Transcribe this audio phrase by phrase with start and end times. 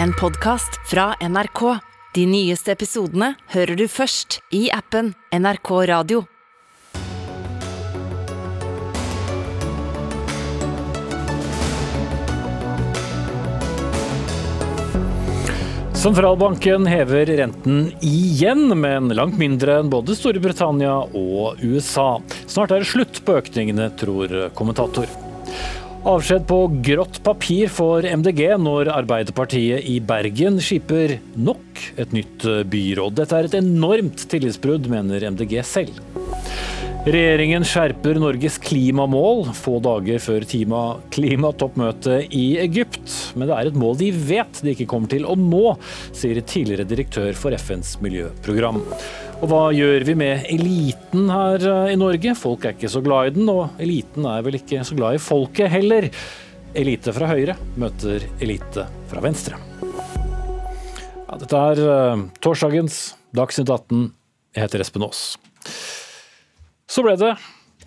[0.00, 1.78] en podkast fra NRK.
[2.14, 6.24] De nyeste episodene hører du først i appen NRK Radio.
[16.02, 22.16] Sentralbanken hever renten igjen, men langt mindre enn både Storbritannia og USA.
[22.50, 25.21] Snart er det slutt på økningene, tror kommentator.
[26.02, 33.14] Avskjed på grått papir for MDG når Arbeiderpartiet i Bergen skiper nok et nytt byråd.
[33.20, 36.02] Dette er et enormt tillitsbrudd, mener MDG selv.
[37.02, 40.44] Regjeringen skjerper Norges klimamål få dager før
[41.10, 43.10] klimatoppmøtet i Egypt.
[43.34, 45.74] Men det er et mål de vet de ikke kommer til å nå,
[46.14, 48.78] sier tidligere direktør for FNs miljøprogram.
[49.42, 52.36] Og hva gjør vi med eliten her i Norge?
[52.38, 55.24] Folk er ikke så glad i den, og eliten er vel ikke så glad i
[55.26, 56.06] folket heller.
[56.78, 59.58] Elite fra Høyre møter elite fra Venstre.
[59.82, 64.12] Ja, dette er uh, torsdagens Dagsnytt 18.
[64.54, 65.32] Jeg heter Espen Aas.
[66.92, 67.32] Så ble det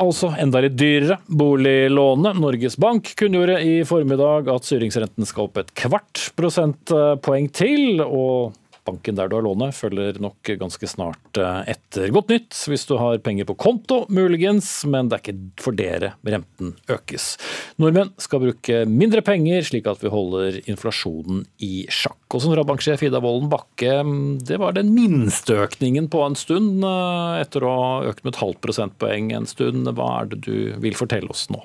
[0.02, 1.20] altså enda litt dyrere.
[1.30, 2.40] Boliglånet.
[2.42, 8.02] Norges Bank kunngjorde i formiddag at styringsrenten skal opp et kvart prosentpoeng til.
[8.02, 12.12] og Banken der du har lånet, følger nok ganske snart eh, etter.
[12.14, 16.14] Godt nytt hvis du har penger på konto, muligens, men det er ikke for dere
[16.26, 17.34] renten økes.
[17.82, 22.22] Nordmenn skal bruke mindre penger, slik at vi holder inflasjonen i sjakk.
[22.36, 23.98] Og sentralbanksjef Ida Wolden Bakke,
[24.46, 28.44] det var den minste økningen på en stund, eh, etter å ha økt med et
[28.44, 29.90] halvt prosentpoeng en stund.
[29.96, 31.64] Hva er det du vil fortelle oss nå?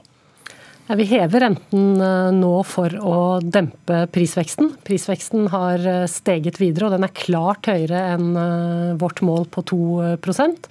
[0.96, 4.72] Vi hever renten eh, nå for å dempe prisveksten.
[4.86, 9.64] Prisveksten har eh, steget videre, og den er klart høyere enn eh, vårt mål på
[9.70, 10.70] 2%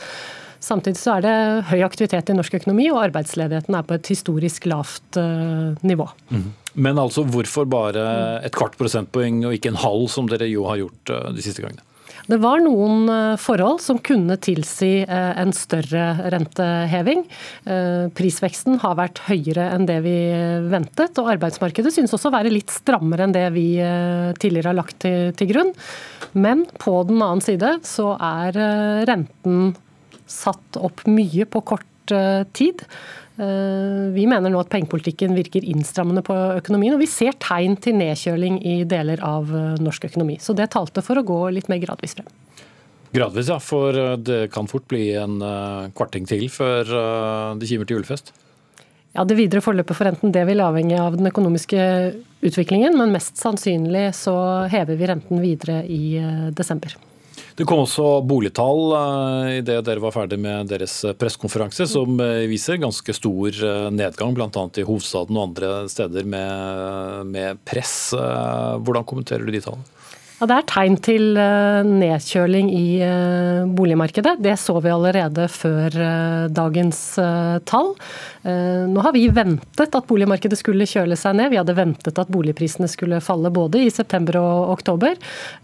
[0.60, 1.36] Samtidig så er det
[1.70, 5.16] høy aktivitet i norsk økonomi, og arbeidsledigheten er på et historisk lavt
[5.88, 6.04] nivå.
[6.36, 6.50] Mm.
[6.84, 8.04] Men altså hvorfor bare
[8.44, 11.80] et kvart prosentpoeng og ikke en halv, som dere jo har gjort de siste gangene?
[12.30, 17.24] Det var noen eh, forhold som kunne tilsi eh, en større renteheving.
[17.66, 20.16] Eh, prisveksten har vært høyere enn det vi
[20.70, 23.68] ventet, og arbeidsmarkedet synes også å være litt strammere enn det vi
[24.40, 25.72] tidligere har lagt til, grunn.
[26.38, 28.58] Men på den annen side så er
[29.10, 29.74] renten
[30.30, 31.88] satt opp mye på kort
[32.56, 32.86] tid.
[33.40, 37.96] Eh, vi mener nå at pengepolitikken virker innstrammende på økonomien, og vi ser tegn til
[38.02, 40.36] nedkjøling i deler av eh, norsk økonomi.
[40.44, 42.28] Så det talte for å gå litt mer gradvis frem.
[43.16, 43.62] Gradvis, ja.
[43.64, 45.40] For eh, det kan fort bli en
[45.96, 46.92] kvarting til før
[47.60, 48.34] det kimer til julefest?
[49.16, 51.80] Ja, Det videre forløpet for renten det vil avhenge av den økonomiske
[52.46, 54.36] utviklingen, men mest sannsynlig så
[54.70, 56.20] hever vi renten videre i
[56.56, 56.94] desember.
[57.60, 62.80] Det kom også boligtall uh, idet dere var ferdig med deres pressekonferanse, som uh, viser
[62.80, 63.60] ganske stor
[63.92, 64.64] nedgang, bl.a.
[64.80, 68.14] i hovedstaden og andre steder med, med press.
[68.16, 69.99] Hvordan kommenterer du de tallene?
[70.40, 74.38] Ja, Det er tegn til eh, nedkjøling i eh, boligmarkedet.
[74.40, 77.02] Det så vi allerede før eh, dagens
[77.68, 77.92] tall.
[78.40, 81.50] Nå har vi ventet at boligmarkedet skulle kjøle seg ned.
[81.52, 85.18] Vi hadde ventet at boligprisene skulle falle både i september og oktober.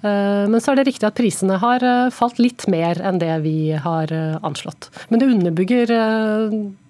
[0.03, 4.11] Men så er det riktig at prisene har falt litt mer enn det vi har
[4.43, 4.89] anslått.
[5.07, 5.95] Men det underbygger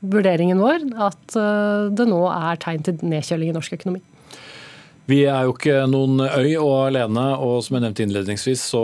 [0.02, 1.38] vurderingen vår at
[2.02, 4.02] det nå er tegn til nedkjøling i norsk økonomi.
[5.06, 8.82] Vi er jo ikke noen øy og alene, og som jeg nevnte innledningsvis, så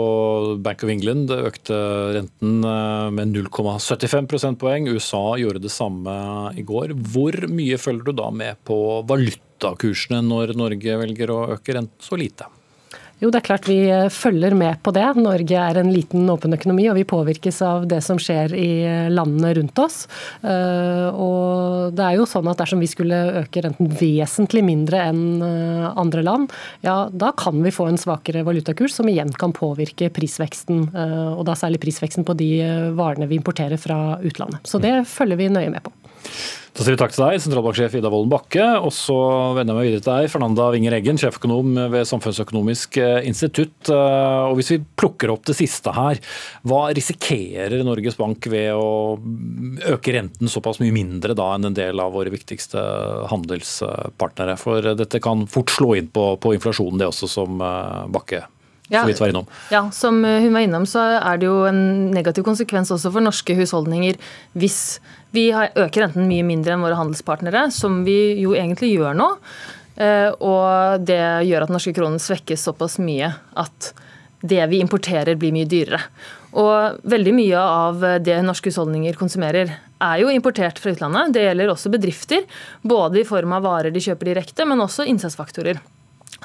[0.62, 1.78] Bank of England økte
[2.14, 4.86] renten eh, med 0,75 prosentpoeng.
[4.94, 6.14] USA gjorde det samme
[6.54, 6.94] i går.
[7.10, 8.78] Hvor mye følger du da med på
[9.10, 12.46] valutakursene når Norge velger å øke renten så lite?
[13.22, 15.04] Jo, det er klart vi eh, følger med på det.
[15.14, 19.10] Norge er en liten, åpen økonomi, og vi påvirkes av det som skjer i eh,
[19.14, 20.00] landene rundt oss.
[20.42, 25.22] Eh, og det er jo sånn at dersom vi skulle øke renten vesentlig mindre enn
[25.42, 26.50] andre land,
[26.82, 30.88] ja, da kan vi få en svakere valutakurs, som igjen kan påvirke prisveksten.
[31.36, 32.50] Og da særlig prisveksten på de
[32.98, 34.66] varene vi importerer fra utlandet.
[34.66, 35.94] Så det følger vi nøye med på.
[36.72, 38.64] Da sier vi takk til deg, sentralbanksjef Ida Wolden Bakke.
[38.80, 39.14] Og så
[39.58, 43.90] vender jeg meg videre til deg, Fernanda Winger Eggen, sjeføkonom ved Samfunnsøkonomisk eh, institutt.
[43.92, 46.20] Eh, og hvis vi plukker opp det siste her,
[46.64, 49.18] hva risikerer Norges Bank ved å
[49.92, 52.80] øke renten såpass mye mindre da enn en del av våre viktigste
[53.34, 54.56] handelspartnere?
[54.60, 58.46] For dette kan fort slå inn på, på inflasjonen, det også, som eh, Bakke
[58.92, 59.02] ja,
[59.72, 63.56] ja, som hun var innom, så er det jo en negativ konsekvens også for norske
[63.56, 64.18] husholdninger
[64.58, 64.82] hvis
[65.32, 69.28] vi øker renten mye mindre enn våre handelspartnere, som vi jo egentlig gjør nå.
[69.96, 73.92] Eh, og det gjør at norske kronen svekkes såpass mye at
[74.42, 76.02] det vi importerer, blir mye dyrere.
[76.58, 79.70] Og veldig mye av det norske husholdninger konsumerer,
[80.02, 81.32] er jo importert fra utlandet.
[81.36, 82.44] Det gjelder også bedrifter,
[82.82, 85.78] både i form av varer de kjøper direkte, men også innsatsfaktorer.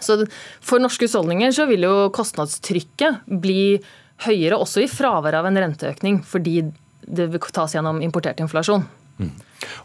[0.04, 0.20] Så
[0.64, 3.80] For norske husholdninger så vil jo kostnadstrykket bli
[4.26, 6.62] høyere også i fravær av en renteøkning, fordi
[7.08, 8.86] det vil tas gjennom importert inflasjon.
[9.18, 9.32] Mm.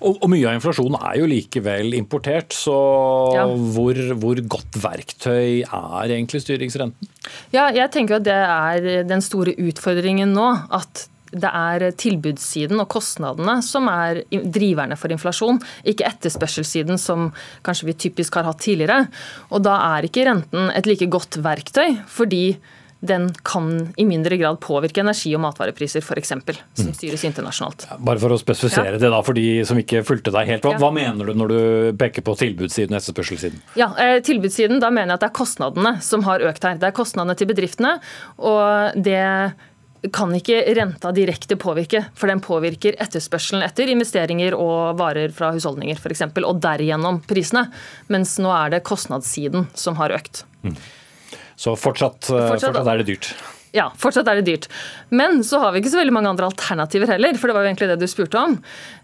[0.05, 2.75] Og, og, Mye av inflasjonen er jo likevel importert, så
[3.37, 3.47] ja.
[3.75, 7.09] hvor, hvor, godt verktøy er egentlig styringsrenten?
[7.55, 10.51] Ja, jeg tenker at Det er den store utfordringen nå.
[10.75, 17.31] At det er tilbudssiden og kostnadene som er driverne for inflasjon, ikke etterspørselssiden som
[17.65, 19.07] kanskje vi typisk har hatt tidligere.
[19.51, 22.59] Og Da er ikke renten et like godt verktøy, fordi
[23.03, 26.93] den kan i mindre grad påvirke energi- og matvarepriser, f.eks., som mm.
[26.95, 27.89] styres internasjonalt.
[27.99, 29.01] Bare for å spesifisere ja.
[29.03, 30.69] det da, for de som ikke fulgte deg helt.
[30.69, 30.83] Hva, ja.
[30.85, 31.59] hva mener du når du
[31.99, 33.59] peker på tilbudssiden og etterspørselssiden?
[33.81, 36.79] Ja, eh, Tilbudssiden, da mener jeg at det er kostnadene som har økt her.
[36.79, 37.97] Det er kostnadene til bedriftene.
[38.39, 39.19] og det
[40.11, 46.01] kan ikke renta direkte påvirke, for den påvirker etterspørselen etter investeringer og varer fra husholdninger
[46.01, 47.69] f.eks., og derigjennom prisene.
[48.11, 50.43] Mens nå er det kostnadssiden som har økt.
[50.67, 50.75] Mm.
[51.55, 53.35] Så fortsatt, eh, fortsatt, fortsatt er det dyrt?
[53.73, 54.67] Ja, fortsatt er det dyrt.
[55.09, 57.71] Men så har vi ikke så veldig mange andre alternativer heller, for det var jo
[57.71, 58.59] egentlig det du spurte om.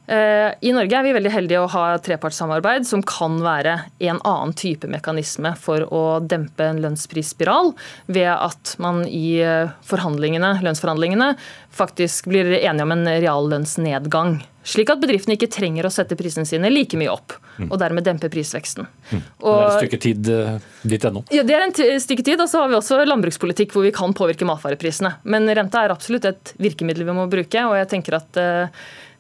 [0.09, 3.75] Eh, I Norge er vi veldig heldige å ha trepartssamarbeid som kan være
[4.09, 7.75] en annen type mekanisme for å dempe en lønnsprisspiral,
[8.09, 11.35] ved at man i eh, forhandlingene, lønnsforhandlingene
[11.77, 14.39] faktisk blir enige om en reallønnsnedgang.
[14.69, 17.67] Slik at bedriftene ikke trenger å sette prisene sine like mye opp, mm.
[17.69, 18.89] og dermed dempe prisveksten.
[19.11, 19.21] Mm.
[19.21, 21.25] Det er et stykke tid eh, dit ennå?
[21.37, 22.41] Ja, det er en stykke tid.
[22.41, 25.19] Og så har vi også landbrukspolitikk hvor vi kan påvirke matvareprisene.
[25.29, 28.41] Men renta er absolutt et virkemiddel vi må bruke, og jeg tenker at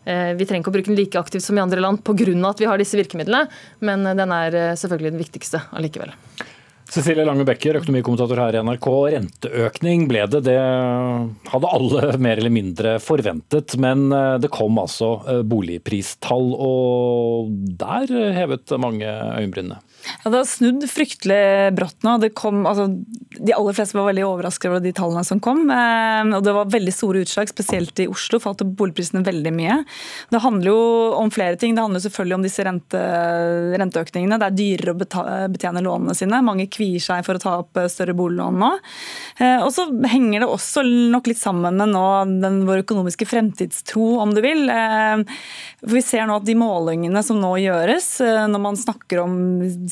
[0.09, 2.33] vi trenger ikke å bruke den like aktivt som i andre land pga.
[2.49, 3.45] at vi har disse virkemidlene,
[3.85, 6.15] men den er selvfølgelig den viktigste allikevel.
[6.89, 8.87] Cecilie Lange Becker, økonomikommentator her i NRK.
[9.13, 10.41] Renteøkning ble det.
[10.47, 10.57] Det
[11.53, 13.77] hadde alle mer eller mindre forventet.
[13.81, 18.09] Men eh, det kom altså eh, boligpristall, og der
[18.39, 19.83] hevet mange øyenbrynene.
[20.25, 22.17] Ja, Det har snudd fryktelig brått nå.
[22.37, 22.89] Kom, altså,
[23.39, 25.65] de aller fleste var veldig overrasket over de tallene som kom.
[25.71, 29.79] Eh, og Det var veldig store utslag, spesielt i Oslo falt boligprisene veldig mye.
[30.33, 30.81] Det handler jo
[31.19, 31.75] om flere ting.
[31.77, 33.03] Det handler selvfølgelig om disse rente,
[33.83, 34.39] renteøkningene.
[34.41, 36.43] Det er dyrere å betjene lånene sine.
[36.45, 38.73] Mange kvier seg for å ta opp eh, større boliglån nå.
[39.39, 42.07] Eh, og så henger det også nok litt sammen med nå
[42.43, 44.67] den, vår økonomiske fremtidstro, om du vil.
[44.69, 48.09] For Vi ser nå at de målingene som nå gjøres,
[48.51, 49.37] når man snakker om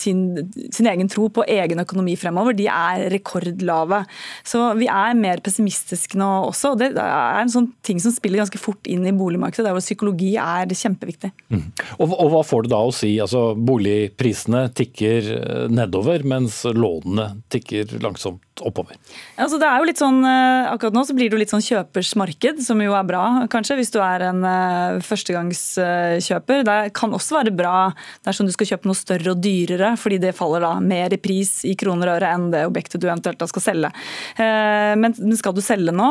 [0.06, 0.23] sin,
[0.70, 4.03] sin, egen tro på egen økonomi fremover, de er rekordlave.
[4.47, 6.75] Så vi er mer pessimistiske nå også.
[6.75, 9.85] og Det er en sånn ting som spiller ganske fort inn i boligmarkedet, der hvor
[9.85, 11.32] psykologi er kjempeviktig.
[11.53, 11.67] Mm.
[11.99, 13.14] Og, og, Hva får det da å si?
[13.23, 18.97] Altså, Boligprisene tikker eh, nedover, mens lånene tikker langsomt oppover?
[19.37, 21.64] Altså, det er jo litt sånn, eh, Akkurat nå så blir det jo litt sånn
[21.64, 26.64] kjøpersmarked, som jo er bra, kanskje, hvis du er en uh, førstegangskjøper.
[26.67, 27.91] Det kan også være bra
[28.26, 31.61] dersom du skal kjøpe noe større og dyrere, fordi det faller da mer i pris
[31.69, 33.93] i kroner og øre enn det objektet du eventuelt da skal selge.
[34.39, 36.11] Uh, men skal du selge nå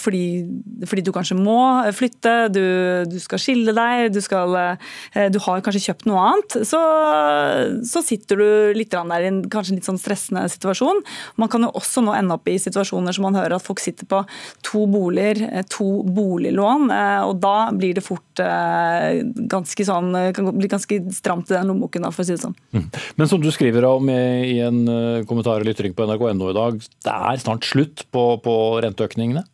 [0.00, 0.24] fordi,
[0.88, 1.58] fordi du kanskje må
[1.96, 2.64] flytte, du,
[3.10, 6.80] du skal skille deg, du, skal, uh, du, har kanskje kjøpt noe annet, så,
[7.86, 8.48] så sitter du
[8.78, 11.02] litt der i en kanskje litt sånn stressende situasjon.
[11.40, 14.08] Man kan jo også nå ende opp i situasjoner som man hører at folk sitter
[14.10, 14.22] på
[14.64, 16.90] to boliger, eh, to boliglån.
[16.90, 21.72] Eh, og da blir det fort eh, ganske sånn, kan bli ganske stramt i den
[21.72, 22.56] lommeboken, for å si det sånn.
[22.74, 22.86] Mm.
[23.14, 24.80] Men som du skriver om i en
[25.28, 29.44] kommentar eller ytring på nrk.no i dag, det er snart slutt på, på renteøkningene?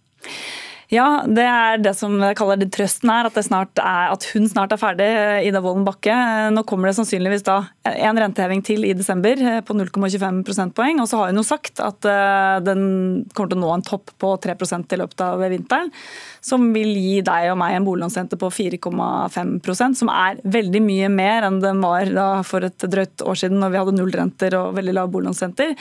[0.91, 4.73] Ja, det er det som jeg kaller det trøsten her, at, er, at hun snart
[4.75, 5.07] er ferdig,
[5.47, 6.17] Ida Wolden Bakke.
[6.51, 10.99] Nå kommer det sannsynligvis da en renteheving til i desember eh, på 0,25 prosentpoeng.
[10.99, 12.83] Og så har hun jo sagt at eh, den
[13.31, 15.95] kommer til å nå en topp på 3% i løpet av vinteren.
[16.43, 21.47] Som vil gi deg og meg en boliglånsrente på 4,5% som er veldig mye mer
[21.47, 24.99] enn den var da for et drøyt år siden når vi hadde nullrenter og veldig
[24.99, 25.77] lav boliglånsrenter.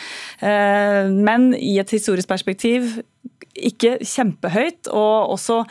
[0.46, 3.00] Eh, men i et historisk perspektiv
[3.72, 5.64] ikke kjempehøyt, og også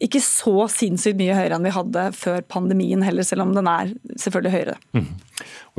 [0.00, 3.90] ikke så sinnssykt mye høyere enn vi hadde før pandemien heller, selv om den er
[4.14, 4.76] selvfølgelig høyere.
[4.96, 5.10] Mm.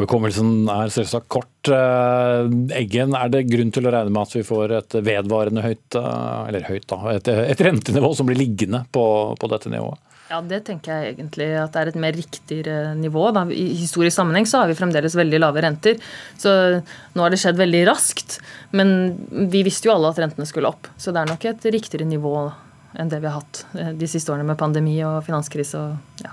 [0.01, 1.71] Hukommelsen er selvsagt kort.
[1.73, 5.97] Eh, Eggen, er det grunn til å regne med at vi får et vedvarende høyt,
[5.97, 9.05] eh, eller høyt da, et, et rentenivå som blir liggende på,
[9.41, 10.01] på dette nivået?
[10.31, 13.25] Ja, Det tenker jeg egentlig at det er et mer riktigere nivå.
[13.35, 13.43] Da.
[13.51, 15.97] I historisk sammenheng så har vi fremdeles veldig lave renter.
[16.39, 18.37] Så nå har det skjedd veldig raskt.
[18.71, 19.17] Men
[19.51, 20.87] vi visste jo alle at rentene skulle opp.
[20.95, 22.35] Så det er nok et riktigere nivå
[22.99, 25.79] enn det vi har hatt eh, de siste årene med pandemi og finanskrise.
[25.79, 26.31] og ja.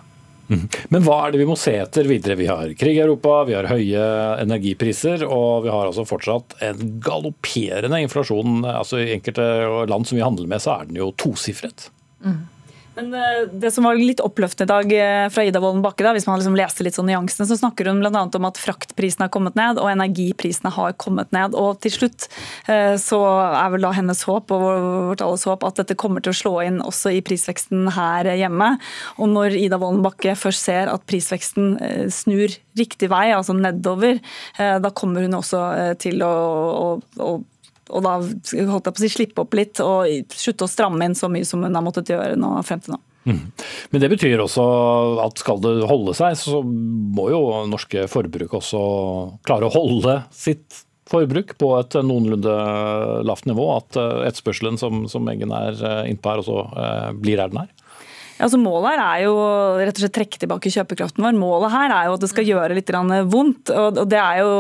[0.49, 0.69] Mhm.
[0.95, 2.39] Men hva er det vi må se etter videre?
[2.39, 4.05] Vi har krig i Europa, vi har høye
[4.45, 8.63] energipriser, og vi har altså fortsatt en galopperende inflasjon.
[8.63, 9.49] Altså I enkelte
[9.91, 11.91] land som vi handler med, så er den jo tosifret.
[12.25, 12.47] Mm.
[12.99, 16.13] Men eh, Det som var litt oppløftende i dag eh, fra Ida Wolden Bakke, da,
[16.17, 18.25] hvis man liksom leste litt sånn nyansene, så snakker hun bl.a.
[18.27, 21.55] om at fraktprisene har kommet ned og energiprisene har kommet ned.
[21.59, 22.27] Og til slutt
[22.67, 26.35] eh, så er vel da hennes håp og vårt alles håp at dette kommer til
[26.35, 28.73] å slå inn også i prisveksten her hjemme.
[29.23, 31.77] Og når Ida Wolden Bakke først ser at prisveksten
[32.13, 34.19] snur riktig vei, altså nedover,
[34.59, 35.61] da kommer hun også
[36.03, 36.89] til å, å,
[37.23, 37.31] å
[37.89, 41.17] og da holdt jeg på å si, slippe opp litt og slutte å stramme inn
[41.19, 43.01] så mye som hun har måttet gjøre nå frem til nå.
[43.29, 43.41] Mm.
[43.93, 44.65] Men det betyr også
[45.21, 48.83] at skal det holde seg, så må jo norske forbruk også
[49.49, 52.55] klare å holde sitt forbruk på et noenlunde
[53.29, 53.69] lavt nivå.
[53.77, 55.77] At etterspørselen som, som Eggen er
[56.09, 57.75] innpå her, også eh, blir der den er.
[58.39, 59.35] Altså målet her er jo
[59.81, 61.37] rett og slett trekke tilbake kjøpekraften vår.
[61.39, 62.93] Målet her er jo at det skal gjøre litt
[63.33, 63.73] vondt.
[63.75, 64.51] Og det, jo,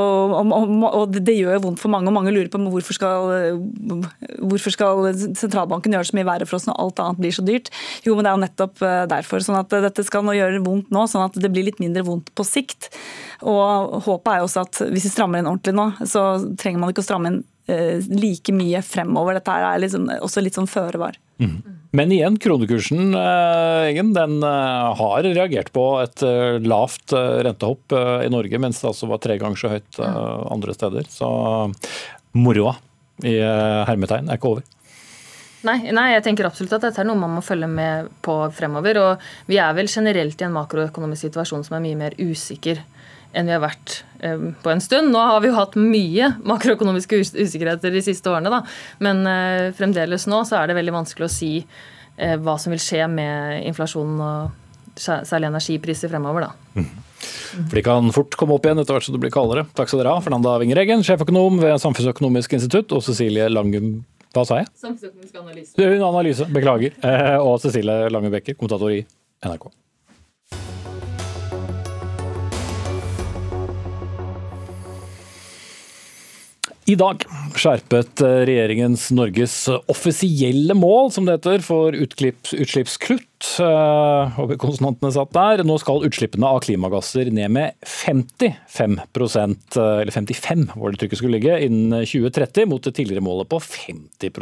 [0.88, 3.61] og det gjør vondt for mange, og mange lurer på hvorfor skal,
[4.42, 7.44] hvorfor skal sentralbanken gjøre det så mye verre for oss når alt annet blir så
[7.47, 7.70] dyrt.
[8.06, 9.44] Jo, men det er jo nettopp eh, derfor.
[9.44, 12.32] sånn at Dette skal nå gjøre vondt nå, sånn at det blir litt mindre vondt
[12.35, 12.90] på sikt.
[13.47, 16.25] Og Håpet er jo også at hvis vi strammer inn ordentlig nå, så
[16.58, 19.38] trenger man ikke å stramme inn Eh, like mye fremover.
[19.38, 21.18] Dette er liksom også litt sånn føre var.
[21.38, 21.58] Mm.
[21.96, 26.25] Men igjen, kronekursen eh, Egen, den eh, har reagert på et
[26.64, 27.94] lavt rentehopp
[28.25, 31.08] i Norge, mens det altså var tre ganger så høyt andre steder.
[31.12, 31.28] Så
[32.37, 32.75] moroa
[33.26, 34.66] i hermetegn er ikke over.
[35.66, 39.00] Nei, nei, jeg tenker absolutt at dette er noe man må følge med på fremover.
[39.02, 42.84] Og vi er vel generelt i en makroøkonomisk situasjon som er mye mer usikker
[43.37, 45.12] enn vi har vært eh, på en stund.
[45.12, 48.62] Nå har vi jo hatt mye makroøkonomiske usikkerheter de siste årene, da.
[49.04, 52.82] men eh, fremdeles nå så er det veldig vanskelig å si eh, hva som vil
[52.82, 56.49] skje med inflasjonen og særlig energipriser fremover.
[56.49, 56.80] da.
[56.80, 56.88] Mm.
[57.68, 59.66] For de kan fort komme opp igjen etter hvert som det blir kaldere.
[59.78, 64.00] Takk skal dere ha, Fernanda Wingereggen, sjeføkonom ved Samfunnsøkonomisk institutt, og Cecilie Langum
[64.37, 64.68] hva sa jeg?
[64.76, 65.88] Samfunnsøkonomisk analyse.
[66.04, 66.99] Analyse, Beklager.
[67.40, 69.00] Og Cecilie Lange Bekker, kommentator i
[69.47, 69.70] NRK.
[76.88, 77.21] I dag
[77.61, 79.52] skjerpet eh, regjeringens Norges
[79.92, 83.26] offisielle mål, som det heter, for utslippskutt.
[83.59, 85.62] Håper og konsonantene satt der.
[85.68, 91.37] Nå skal utslippene av klimagasser ned med 55 eh, eller 55 hvor det trykket skulle
[91.37, 94.33] ligge, innen 2030, mot det tidligere målet på 50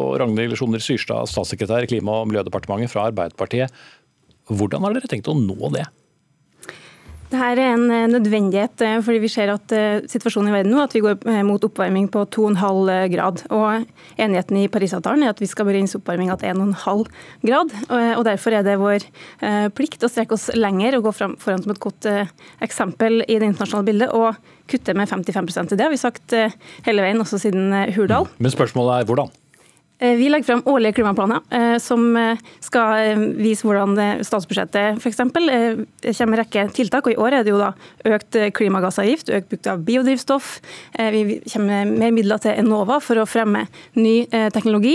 [0.00, 3.76] Og Ragnhild Sjoner Syrstad, statssekretær i Klima- og miljødepartementet fra Arbeiderpartiet.
[4.48, 5.84] Hvordan har dere tenkt å nå det?
[7.30, 10.80] Dette er en eh, nødvendighet eh, fordi vi ser at eh, situasjonen i verden nå
[10.82, 13.44] at vi går mot oppvarming på 2,5 grad.
[13.54, 17.04] Og Enigheten i Parisavtalen er at vi skal begrense oppvarminga til 1,5
[17.46, 17.74] grad.
[18.18, 19.06] og Derfor er det vår
[19.76, 22.08] plikt å strekke oss lenger og gå foran som et godt
[22.66, 24.10] eksempel i det internasjonale bildet.
[24.10, 24.34] og
[24.70, 26.34] kutte med 55% Det har vi sagt
[26.86, 28.28] hele veien, også siden Hurdal.
[28.38, 29.32] Men spørsmålet er hvordan?
[30.00, 35.18] Eh, vi legger frem årlige klimaplaner eh, som eh, skal vise hvordan statsbudsjettet f.eks.
[35.20, 37.06] Kommer en rekke tiltak.
[37.06, 37.74] og I år er det jo da
[38.08, 40.48] økt klimagassavgift, økt bruk av biodrivstoff.
[40.96, 43.66] Vi kommer med mer midler til Enova for å fremme
[43.98, 44.94] ny teknologi.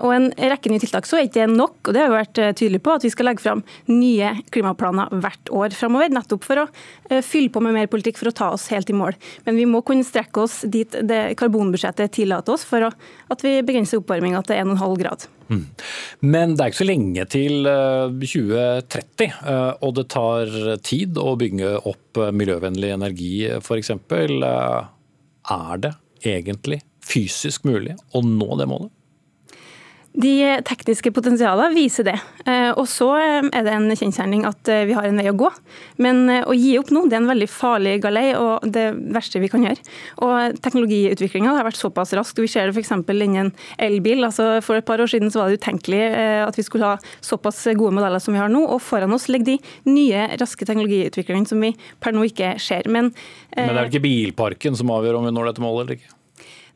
[0.00, 1.06] Og en rekke nye tiltak.
[1.06, 3.28] Så er ikke det nok, og det har vi vært tydelige på, at vi skal
[3.28, 6.12] legge frem nye klimaplaner hvert år framover.
[6.14, 6.66] Nettopp for å
[7.24, 9.18] fylle på med mer politikk for å ta oss helt i mål.
[9.46, 14.02] Men vi må kunne strekke oss dit det karbonbudsjettet tillater oss, for at vi begrenser
[14.02, 15.26] oppvarming oppvarminga til 1,5 grad.
[15.48, 15.66] Mm.
[16.20, 21.36] Men det er ikke så lenge til 2030, eh, eh, og det tar tid å
[21.36, 23.90] bygge opp eh, miljøvennlig energi f.eks.
[25.52, 25.92] Er det
[26.24, 28.92] egentlig fysisk mulig å nå det målet?
[30.12, 32.18] De tekniske potensialene viser det.
[32.44, 35.36] Eh, og så eh, er det en kjensgjerning at eh, vi har en vei å
[35.40, 35.48] gå.
[36.04, 39.48] Men å gi opp nå, det er en veldig farlig galei og det verste vi
[39.52, 39.80] kan gjøre.
[40.26, 42.42] Og teknologiutviklinga har vært såpass rask.
[42.44, 42.92] Vi ser det f.eks.
[43.08, 44.20] innen elbil.
[44.28, 46.02] Altså for et par år siden så var det utenkelig
[46.44, 48.66] at vi skulle ha såpass gode modeller som vi har nå.
[48.68, 51.72] Og foran oss ligger de nye, raske teknologiutviklingene som vi
[52.04, 52.84] per nå ikke ser.
[52.84, 53.14] Men,
[53.56, 56.18] Men det er ikke bilparken som avgjør om vi når dette målet eller ikke?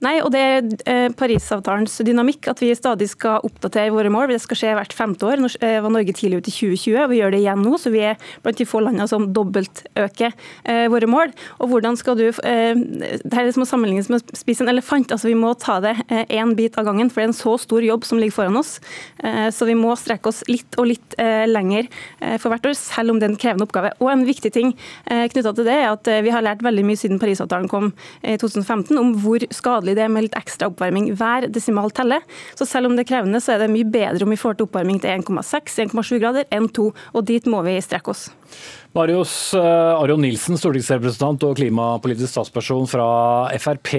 [0.04, 4.28] Nei, og det er eh, Parisavtalens dynamikk at vi stadig skal oppdatere våre mål.
[4.34, 5.40] Det skal skje hvert femte år.
[5.40, 7.78] Nå eh, var Norge tidlig ute i 2020, og vi gjør det igjen nå.
[7.80, 10.34] Så vi er blant de få landene som dobbeltøker
[10.68, 11.32] eh, våre mål.
[11.64, 15.12] Og hvordan skal du Det er som å sammenlignes med å spise en elefant.
[15.14, 17.84] altså Vi må ta det én bit av gangen, for det er en så stor
[17.84, 18.76] jobb som ligger foran oss.
[19.54, 21.16] Så vi må strekke oss litt og litt
[21.48, 21.88] lenger
[22.42, 23.92] for hvert år, selv om det er en krevende oppgave.
[24.02, 24.74] Og en viktig ting
[25.06, 28.92] knytta til det er at vi har lært veldig mye siden Parisavtalen kom i 2015,
[29.00, 31.14] om hvor skadelig skadelig det med litt ekstra oppvarming.
[31.14, 32.22] Hver desimal teller.
[32.58, 34.66] Så selv om det er krevende, så er det mye bedre om vi får til
[34.66, 38.30] oppvarming til 1,6-1,7 grader enn 2, og dit må vi strekke oss.
[38.96, 43.06] Marius Aron Nilsen, stortingsrepresentant og klimapolitisk statsperson fra
[43.60, 43.92] Frp.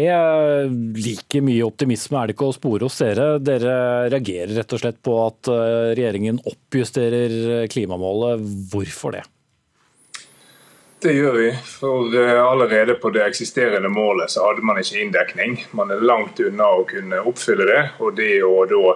[0.97, 3.37] Like mye optimisme er det ikke å spore hos dere.
[3.37, 8.41] Dere reagerer rett og slett på at uh, regjeringen oppjusterer klimamålet.
[8.73, 9.27] Hvorfor det?
[10.99, 11.49] Det gjør vi.
[11.61, 15.59] For eh, allerede på det eksisterende målet så hadde man ikke inndekning.
[15.77, 17.83] Man er langt unna å kunne oppfylle det.
[18.01, 18.95] Og det å da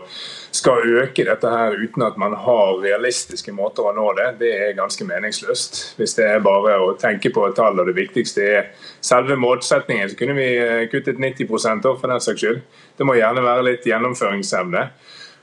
[0.52, 4.74] skal øke dette her uten at man har realistiske måter å nå det, det er
[4.80, 5.82] ganske meningsløst.
[6.00, 10.10] Hvis det er bare å tenke på et tall, og det viktigste er selve målsettingen,
[10.10, 12.66] så kunne vi eh, kuttet 90% for den saks skyld.
[12.98, 14.88] Det må gjerne være litt gjennomføringsevne.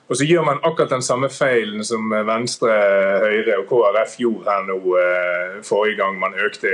[0.09, 2.73] Og så gjør man akkurat den samme feilen som Venstre,
[3.25, 6.71] Høyre og KrF gjorde her nå eh, forrige gang man økte,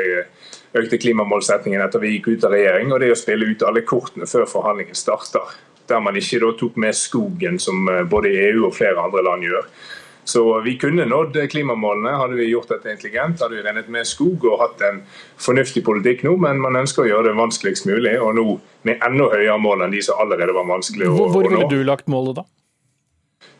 [0.78, 2.92] økte klimamålsettingen etter vi gikk ut av regjering.
[2.92, 5.50] og Det er å spille ut alle kortene før forhandlingen starter.
[5.90, 9.66] Der man ikke tok med skogen, som eh, både EU og flere andre land gjør.
[10.24, 13.42] Så vi kunne nådd klimamålene hadde vi gjort dette intelligent.
[13.42, 15.02] Hadde vi regnet med skog og hatt en
[15.42, 18.14] fornuftig politikk nå, men man ønsker å gjøre det vanskeligst mulig.
[18.22, 18.46] Og nå
[18.88, 21.30] med enda høyere mål enn de som allerede var vanskelig å, nå.
[21.34, 22.46] Hvor ville du lagt målet da?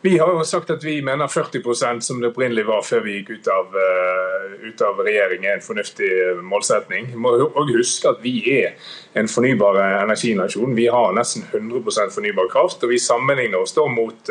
[0.05, 3.31] Vi har jo sagt at vi mener 40% som det opprinnelig var før vi gikk
[3.39, 6.09] ut av, uh, ut av regjering, er en fornuftig
[6.45, 7.07] målsetning.
[7.09, 8.75] Vi må også huske at vi er
[9.17, 10.77] en fornybar energinasjon.
[10.77, 12.85] Vi har nesten 100% fornybar kraft.
[12.85, 14.29] og Vi sammenligner oss da mot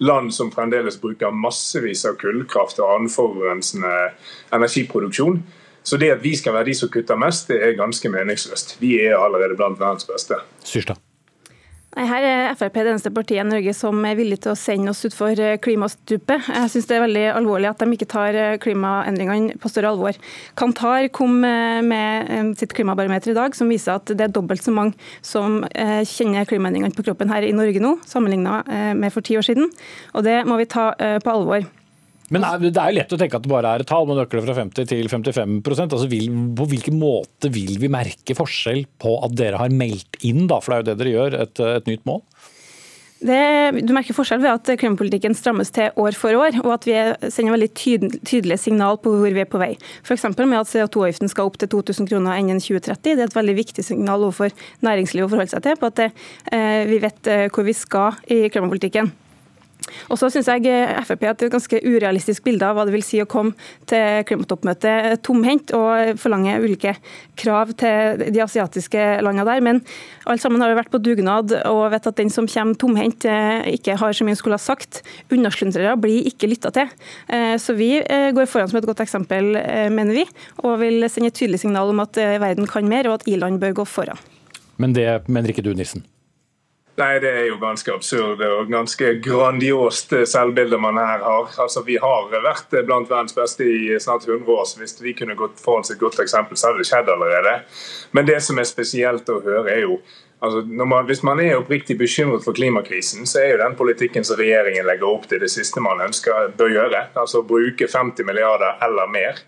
[0.00, 3.92] land som fremdeles bruker massevis av kullkraft og annen forurensende
[4.56, 5.42] energiproduksjon.
[5.82, 8.76] Så det at vi skal være de som kutter mest, det er ganske meningsløst.
[8.80, 10.40] Vi er allerede blant verdens beste.
[10.64, 11.11] Syrstad.
[11.92, 14.94] Nei, Her er Frp det eneste partiet i Norge som er villig til å sende
[14.94, 16.48] oss utfor eh, klimastupet.
[16.48, 20.16] Jeg synes det er veldig alvorlig at de ikke tar eh, klimaendringene på større alvor.
[20.56, 24.72] Kantar kom eh, med sitt klimabarometer i dag som viser at det er dobbelt så
[24.72, 29.44] mange som kjenner klimaendringene på kroppen her i Norge nå, sammenlignet med for ti år
[29.46, 29.68] siden.
[30.16, 31.68] Og det må vi ta på alvor.
[32.32, 34.06] Men Det er jo lett å tenke at det bare er et tall.
[34.08, 38.36] Man øker det fra 50 til 55 altså vil, På hvilken måte vil vi merke
[38.38, 41.38] forskjell på at dere har meldt inn, da, for det er jo det dere gjør,
[41.44, 42.22] et, et nytt mål?
[43.22, 46.96] Det, du merker forskjell ved at klimapolitikken strammes til år for år, og at vi
[47.30, 49.76] sender veldig tydelige signal på hvor vi er på vei.
[50.02, 50.26] F.eks.
[50.40, 52.98] med at CO2-avgiften skal opp til 2000 kroner innen 2030.
[53.04, 54.50] Det er et veldig viktig signal overfor
[54.82, 58.48] næringslivet å forholde seg til, på at eh, vi vet eh, hvor vi skal i
[58.50, 59.12] klimapolitikken.
[60.10, 63.04] Og så synes jeg eh, Frp har et ganske urealistisk bilde av hva det vil
[63.06, 63.54] si å komme
[63.90, 66.94] til klimatoppmøtet tomhendt og forlange ulike
[67.38, 69.64] krav til de asiatiske landene der.
[69.64, 69.82] Men
[70.26, 73.72] alle sammen har jo vært på dugnad og vet at den som kommer tomhendt, eh,
[73.76, 75.02] ikke har så mye skulle ha sagt.
[75.32, 76.92] Unnasluntrere blir ikke lytta til.
[77.28, 79.54] Eh, så vi går foran som et godt eksempel,
[79.92, 80.24] mener vi,
[80.62, 83.82] og vil sende et tydelig signal om at verden kan mer, og at i-land bør
[83.82, 84.20] gå foran.
[84.82, 86.04] Men det mener ikke du, Nilsen?
[87.00, 91.48] Nei, Det er jo ganske absurd og ganske grandiost selvbilde man her har.
[91.64, 95.34] Altså, Vi har vært blant verdens beste i snart 100 år, så hvis vi kunne
[95.34, 97.62] gått foran et godt eksempel, så hadde det skjedd allerede.
[98.12, 100.00] Men det som er spesielt å høre, er jo
[100.42, 104.40] Altså, man, hvis man er oppriktig bekymret for klimakrisen, så er jo den politikken som
[104.40, 107.02] regjeringen legger opp til, det siste man ønsker bør gjøre.
[107.14, 109.38] Altså Bruke 50 milliarder eller mer.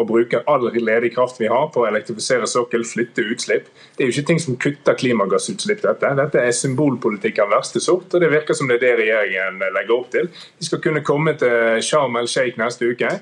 [0.00, 3.66] Og bruke all ledig kraft vi har på å elektrifisere sokkel, flytte utslipp.
[3.96, 6.12] Det er jo ikke ting som kutter klimagassutslipp, dette.
[6.16, 9.96] Dette er symbolpolitikk av verste sort, og det virker som det er det regjeringen legger
[9.96, 10.28] opp til.
[10.32, 13.12] De skal kunne komme til Sharm el Sheikh neste uke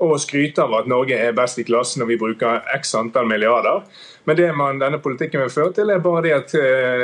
[0.00, 3.84] og skryte av at Norge er best i klassen når vi bruker x antall milliarder.
[4.28, 6.54] Men det man denne politikken vil føre til, er bare det at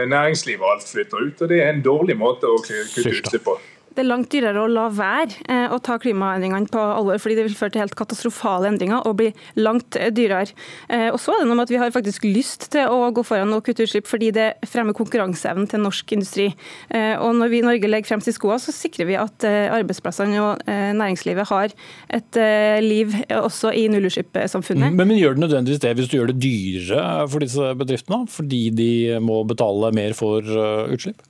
[0.09, 1.43] næringslivet og alt flytter ut.
[1.43, 3.57] og Det er en dårlig måte å kutte utslipp på.
[3.97, 7.47] Det er langt dyrere å la være eh, å ta klimaendringene på alvor, fordi det
[7.47, 10.53] vil føre til helt katastrofale endringer og bli langt eh, dyrere.
[10.93, 13.25] Eh, og så er det noe med at Vi har faktisk lyst til å gå
[13.25, 16.47] foran og kutte utslipp fordi det fremmer konkurranseevnen til norsk industri.
[16.93, 20.63] Og Når vi i Norge legger frem i skoene, så sikrer vi at arbeidsplassene og
[20.67, 21.75] næringslivet har
[22.19, 22.39] et
[22.85, 24.93] liv også i nullutslippssamfunnet.
[24.97, 28.25] Men, men gjør det nødvendigvis det hvis du gjør det dyrere for disse bedriftene?
[28.33, 28.91] Fordi de
[29.25, 30.45] må betale mer for
[30.93, 31.25] utslipp?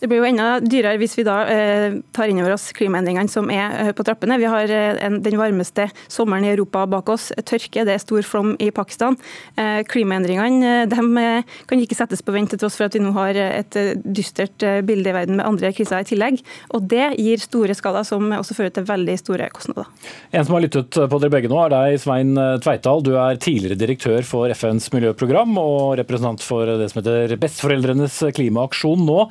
[0.00, 3.50] Det blir jo enda dyrere hvis vi da eh, tar inn over oss klimaendringene som
[3.52, 4.38] er eh, på trappene.
[4.40, 7.28] Vi har eh, en, den varmeste sommeren i Europa bak oss.
[7.44, 9.18] Tørke, det er stor flom i Pakistan.
[9.60, 13.12] Eh, klimaendringene eh, de kan ikke settes på vent til tross for at vi nå
[13.12, 16.40] har et dystert bilde i verden med andre kriser i tillegg.
[16.72, 19.90] Og Det gir store skader som også fører til veldig store kostnader.
[20.32, 22.32] En som har lyttet på dere begge nå, er deg, Svein
[22.64, 23.04] Tveital.
[23.04, 29.04] Du er tidligere direktør for FNs miljøprogram og representant for det som heter Besteforeldrenes klimaaksjon
[29.04, 29.26] nå.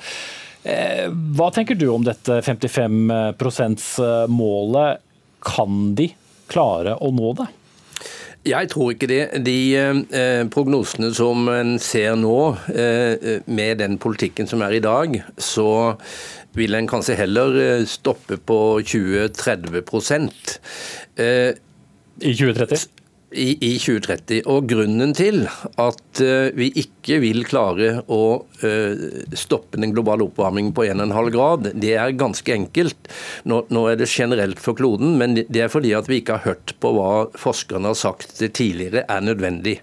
[0.70, 5.06] Eh, hva tenker du om dette 55 %-målet?
[5.40, 6.12] Kan de
[6.52, 7.48] klare å nå det?
[8.48, 9.24] Jeg tror ikke det.
[9.44, 12.38] De eh, prognosene som en ser nå,
[12.72, 15.96] eh, med den politikken som er i dag, så
[16.58, 20.30] vil en kanskje heller eh, stoppe på 20-30
[21.20, 21.52] eh,
[22.20, 22.99] I 2030?
[23.32, 24.42] I, i 2030.
[24.50, 25.44] Og grunnen til
[25.80, 28.22] at uh, vi ikke vil klare å
[28.64, 29.04] uh,
[29.38, 33.12] stoppe den globale oppvarmingen på 1,5 grad, det er ganske enkelt.
[33.50, 36.56] Nå, nå, er det generelt for kloden, men det er fordi at vi ikke har
[36.56, 39.80] hørt på hva forskerne har sagt tidligere er nødvendig.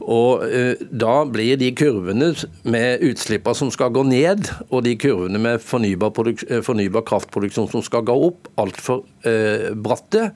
[0.00, 2.32] Og uh, Da blir de kurvene
[2.64, 6.16] med utslippene som skal gå ned, og de kurvene med fornybar,
[6.64, 10.30] fornybar kraftproduksjon som skal gå opp, altfor eh, bratte.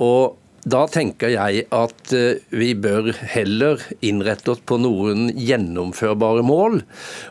[0.00, 6.82] Og da tenker jeg at eh, vi bør heller innrette oss på noen gjennomførbare mål.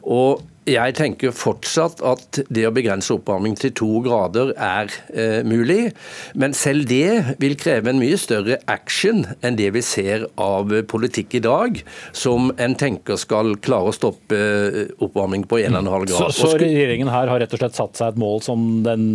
[0.03, 5.93] og jeg tenker fortsatt at det å begrense oppvarming til to grader er eh, mulig.
[6.37, 11.39] Men selv det vil kreve en mye større action enn det vi ser av politikk
[11.39, 11.79] i dag,
[12.13, 16.17] som en tenker skal klare å stoppe eh, oppvarming på 1,5 grader.
[16.17, 19.07] Så, så regjeringen her har rett og slett satt seg et mål som den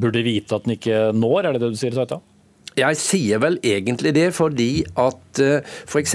[0.00, 2.22] burde vite at den ikke når, er det det du sier, Tveita?
[2.74, 6.14] Jeg sier vel egentlig det fordi at eh, f.eks.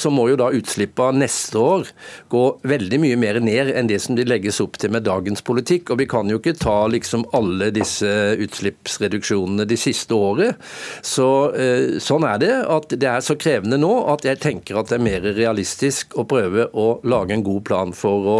[0.00, 1.90] så må jo da utslippene neste år
[2.32, 5.92] gå veldig mye mer ned enn det som de legges opp til med dagens politikk.
[5.92, 8.08] Og vi kan jo ikke ta liksom alle disse
[8.40, 10.56] utslippsreduksjonene de siste året.
[11.04, 12.54] Så, eh, sånn er det.
[12.68, 16.24] At det er så krevende nå at jeg tenker at det er mer realistisk å
[16.28, 18.38] prøve å lage en god plan for å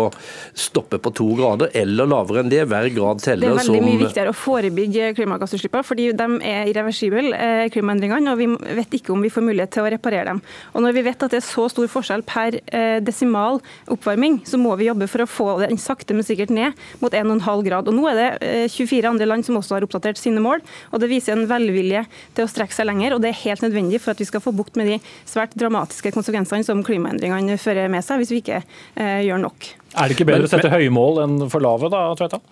[0.56, 2.64] stoppe på to grader, eller lavere enn det.
[2.68, 3.52] Hver grad teller.
[3.52, 8.40] Det er veldig mye viktigere å forebygge klimagassutslippene, fordi de er irreversible eh, klimaendringene, og
[8.40, 10.42] vi vet ikke om vi får mulighet til å reparere dem.
[10.72, 14.60] Og Når vi vet at det er så stor forskjell per eh, desimal oppvarming, så
[14.60, 17.90] må vi jobbe for å få den sakte, men sikkert ned mot 1,5 grad.
[17.90, 18.28] Og Nå er det
[18.74, 22.04] 24 eh, andre land som også har oppdatert sine mål, og det viser en velvilje
[22.36, 23.16] til å strekke seg lenger.
[23.16, 26.12] og Det er helt nødvendig for at vi skal få bukt med de svært dramatiske
[26.14, 29.72] konsekvensene som klimaendringene fører med seg, hvis vi ikke eh, gjør nok.
[29.96, 32.42] Er det ikke bedre å sette høye mål enn for lave, da, Tveita?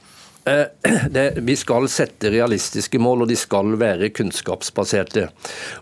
[0.47, 0.65] Eh,
[1.11, 5.27] det, vi skal sette realistiske mål, og de skal være kunnskapsbaserte.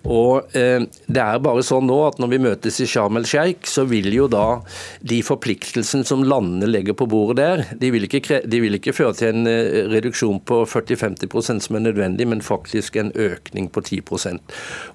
[0.08, 3.68] Og eh, Det er bare sånn nå at når vi møtes i Sharm el Sheikh,
[3.68, 4.62] så vil jo da
[5.04, 9.16] de forpliktelsene som landene legger på bordet der, de vil ikke, de vil ikke føre
[9.18, 14.02] til en eh, reduksjon på 40-50% som er nødvendig, men faktisk en økning på 10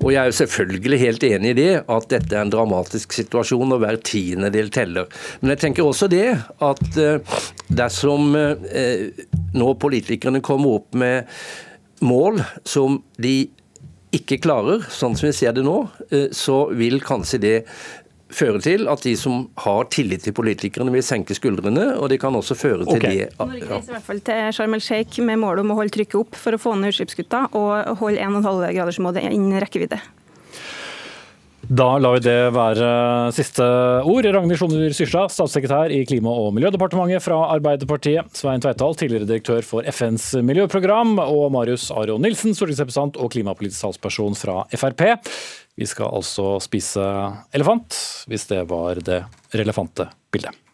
[0.01, 3.71] Og Jeg er jo selvfølgelig helt enig i det, at dette er en dramatisk situasjon,
[3.73, 5.05] og hver tiendedel teller.
[5.41, 6.83] Men jeg tenker også det at
[7.69, 8.33] dersom
[9.59, 11.29] nå politikerne kommer opp med
[12.05, 13.49] mål som de
[14.15, 17.57] ikke klarer, sånn som vi ser det nå, eh, så vil kanskje det
[18.33, 21.91] føre til at de som har tillit til politikerne, vil senke skuldrene.
[21.97, 23.25] Og det kan også føre til okay.
[23.25, 25.95] det Norge reiser i hvert fall til Sharm el Sheikh med mål om å holde
[25.97, 30.01] trykket opp for å få ned utslippskutta og holde 1,5-gradersmålet innen rekkevidde.
[31.67, 32.89] Da lar vi det være
[33.35, 33.65] siste
[34.07, 34.25] ord.
[34.25, 38.31] Ragnhild Sjoner Syrstad, statssekretær i Klima- og miljødepartementet fra Arbeiderpartiet.
[38.37, 41.17] Svein Tveitdal, tidligere direktør for FNs miljøprogram.
[41.25, 45.03] Og Marius Aron Nilsen, stortingsrepresentant og klimapolitisk talsperson fra Frp.
[45.79, 47.03] Vi skal altså spise
[47.55, 47.99] elefant,
[48.31, 49.21] hvis det var det
[49.55, 50.68] relevante bildet.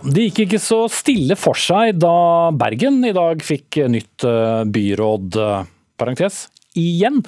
[0.00, 5.36] Det gikk ikke så stille for seg da Bergen i dag fikk nytt eh, byråd,
[5.36, 5.66] eh,
[6.00, 7.18] parentes, igjen.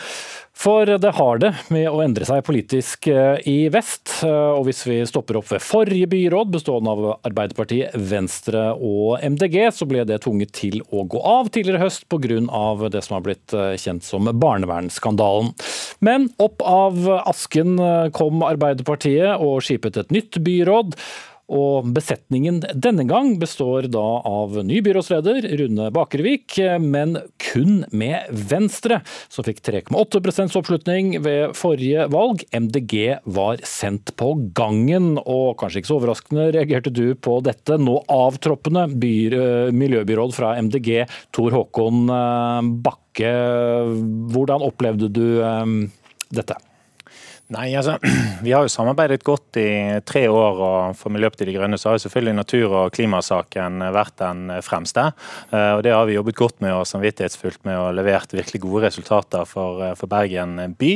[0.57, 4.23] For det har det med å endre seg politisk eh, i vest.
[4.25, 9.89] Og hvis vi stopper opp ved forrige byråd, bestående av Arbeiderpartiet, Venstre og MDG, så
[9.91, 12.89] ble det tvunget til å gå av tidligere høst pga.
[12.89, 15.53] det som har blitt kjent som barnevernsskandalen.
[16.01, 17.77] Men opp av asken
[18.17, 20.97] kom Arbeiderpartiet og skipet et nytt byråd.
[21.53, 29.03] Og besetningen denne gang består da av ny byrådsleder Rune Bakervik, men kun med Venstre,
[29.33, 32.47] som fikk 3,8% oppslutning ved forrige valg.
[32.57, 37.77] MDG var sendt på gangen, og kanskje ikke så overraskende reagerte du på dette.
[37.81, 43.33] Nå avtroppende miljøbyråd fra MDG, Tor Håkon eh, Bakke.
[44.33, 45.81] Hvordan opplevde du eh,
[46.33, 46.61] dette?
[47.53, 47.99] Nei, altså,
[48.45, 49.69] Vi har jo samarbeidet godt i
[50.09, 54.17] tre år, og for Miljøpartiet De Grønne så har jo selvfølgelig natur- og klimasaken vært
[54.23, 55.11] den fremste.
[55.53, 58.87] Eh, og Det har vi jobbet godt med og samvittighetsfullt med og levert virkelig gode
[58.87, 60.93] resultater for, eh, for Bergen by.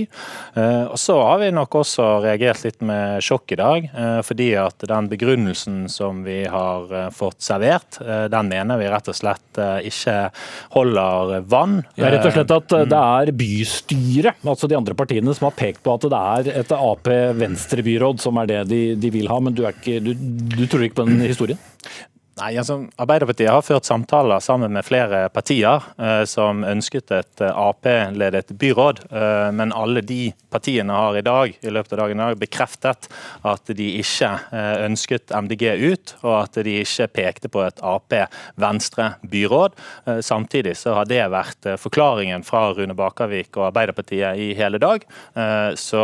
[0.56, 3.90] Eh, og Så har vi nok også reagert litt med sjokk i dag,
[4.26, 7.98] fordi at den begrunnelsen som vi har fått servert,
[8.30, 10.30] den mener vi rett og slett ikke
[10.74, 11.84] holder vann.
[11.96, 15.82] Ja, rett og slett at det er bystyret, altså de andre partiene, som har pekt
[15.84, 19.64] på at det er et Ap-venstrebyråd som er det de, de, vil ha, men du,
[19.68, 21.60] ikke, du, du tror ikke på den historien?
[22.36, 27.48] Nei, altså, Arbeiderpartiet har ført samtaler sammen med flere partier eh, som ønsket et eh,
[27.48, 32.36] Ap-ledet byråd, eh, men alle de partiene har i dag i løpet av dagen dag
[32.40, 33.08] bekreftet
[33.46, 39.76] at de ikke eh, ønsket MDG ut, og at de ikke pekte på et Ap-venstre-byråd.
[40.04, 44.78] Eh, samtidig så har det vært eh, forklaringen fra Rune Bakervik og Arbeiderpartiet i hele
[44.82, 45.04] dag.
[45.78, 46.02] Så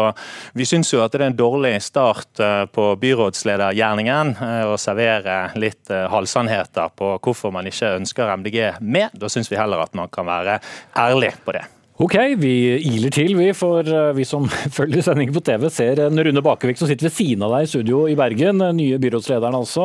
[0.57, 2.40] vi syns jo at det er en dårlig start
[2.75, 4.35] på byrådsledergjerningen
[4.68, 9.12] å servere litt halv halvsannheter på hvorfor man ikke ønsker MDG med.
[9.18, 10.61] Da syns vi heller at man kan være
[10.96, 11.66] ærlig på det.
[12.02, 13.50] Ok, vi iler til, vi.
[13.54, 17.14] For eh, vi som følger sendingen på TV, ser en Rune Bakevik som sitter ved
[17.14, 18.64] siden av deg i studio i Bergen.
[18.78, 19.85] Nye byrådslederen altså.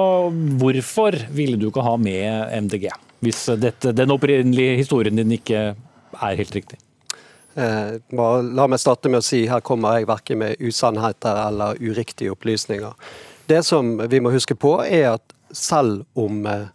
[0.62, 2.89] Hvorfor ville du ikke ha med MDG?
[3.26, 6.80] Hvis dette, den opprinnelige historien din ikke er helt riktig?
[7.58, 12.34] Eh, la meg starte med å si her kommer jeg verken med usannheter eller uriktige
[12.34, 12.93] opplysninger.
[13.47, 16.68] Det som vi må huske på, er at selv om eh,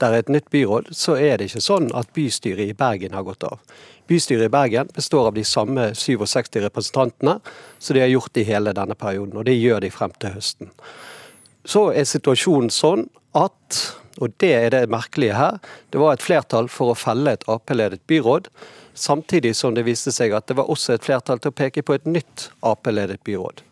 [0.00, 3.26] det er et nytt byråd, så er det ikke sånn at bystyret i Bergen har
[3.26, 3.60] gått av.
[4.08, 7.36] Bystyret i Bergen består av de samme 67 representantene
[7.78, 10.72] som de har gjort i hele denne perioden, og det gjør de frem til høsten.
[11.68, 13.80] Så er situasjonen sånn at,
[14.18, 15.60] og det er det merkelige her,
[15.92, 18.48] det var et flertall for å felle et Ap-ledet byråd,
[18.96, 22.00] samtidig som det viste seg at det var også et flertall til å peke på
[22.00, 23.62] et nytt Ap-ledet byråd.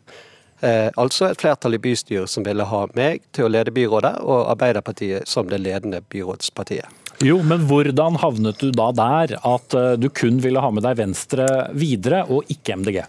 [0.60, 4.48] Eh, altså et flertall i bystyret som ville ha meg til å lede byrådet, og
[4.54, 7.04] Arbeiderpartiet som det ledende byrådspartiet.
[7.22, 10.98] Jo, men hvordan havnet du da der at eh, du kun ville ha med deg
[10.98, 11.46] Venstre
[11.78, 13.04] videre, og ikke MDG?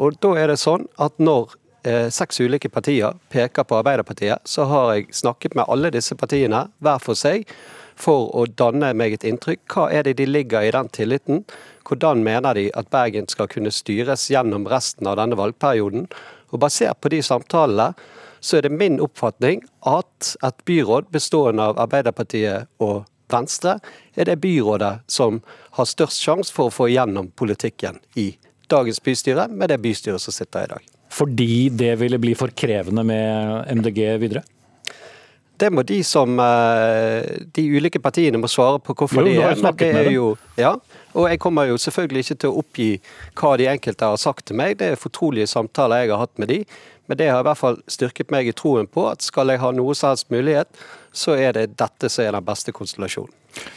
[0.00, 1.52] Og da er det sånn at når
[1.84, 6.66] eh, seks ulike partier peker på Arbeiderpartiet, så har jeg snakket med alle disse partiene
[6.80, 7.44] hver for seg
[8.00, 9.64] for å danne meg et inntrykk.
[9.68, 11.42] Hva er det de ligger i den tilliten?
[11.84, 16.08] Hvordan mener de at Bergen skal kunne styres gjennom resten av denne valgperioden?
[16.52, 17.92] Og Basert på de samtalene
[18.42, 23.78] så er det min oppfatning at et byråd bestående av Arbeiderpartiet og Venstre
[24.18, 25.40] er det byrådet som
[25.78, 28.32] har størst sjanse for å få igjennom politikken i
[28.72, 30.90] dagens bystyre, med det bystyret som sitter i dag.
[31.12, 34.44] Fordi det ville bli for krevende med MDG videre?
[35.60, 39.58] Det må de som eh, De ulike partiene må svare på hvorfor jo, de er.
[39.62, 40.72] Men det er jo, ja,
[41.12, 42.88] og jeg kommer jo selvfølgelig ikke til å oppgi
[43.38, 44.78] hva de enkelte har sagt til meg.
[44.80, 46.62] Det er fortrolige samtaler jeg har hatt med de.
[47.10, 49.70] Men det har i hvert fall styrket meg i troen på at skal jeg ha
[49.74, 53.34] noe som helst mulighet, så er det dette som er den beste konstellasjonen.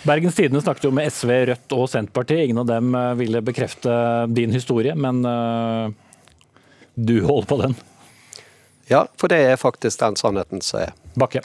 [0.08, 2.46] Bergens Tidende snakket jo med SV, Rødt og Senterpartiet.
[2.46, 3.92] Ingen av dem eh, ville bekrefte
[4.32, 5.92] din historie, men uh,
[6.96, 7.76] du holder på den?
[8.88, 10.94] Ja, for det er faktisk den sannheten som er.
[11.16, 11.42] Bakke.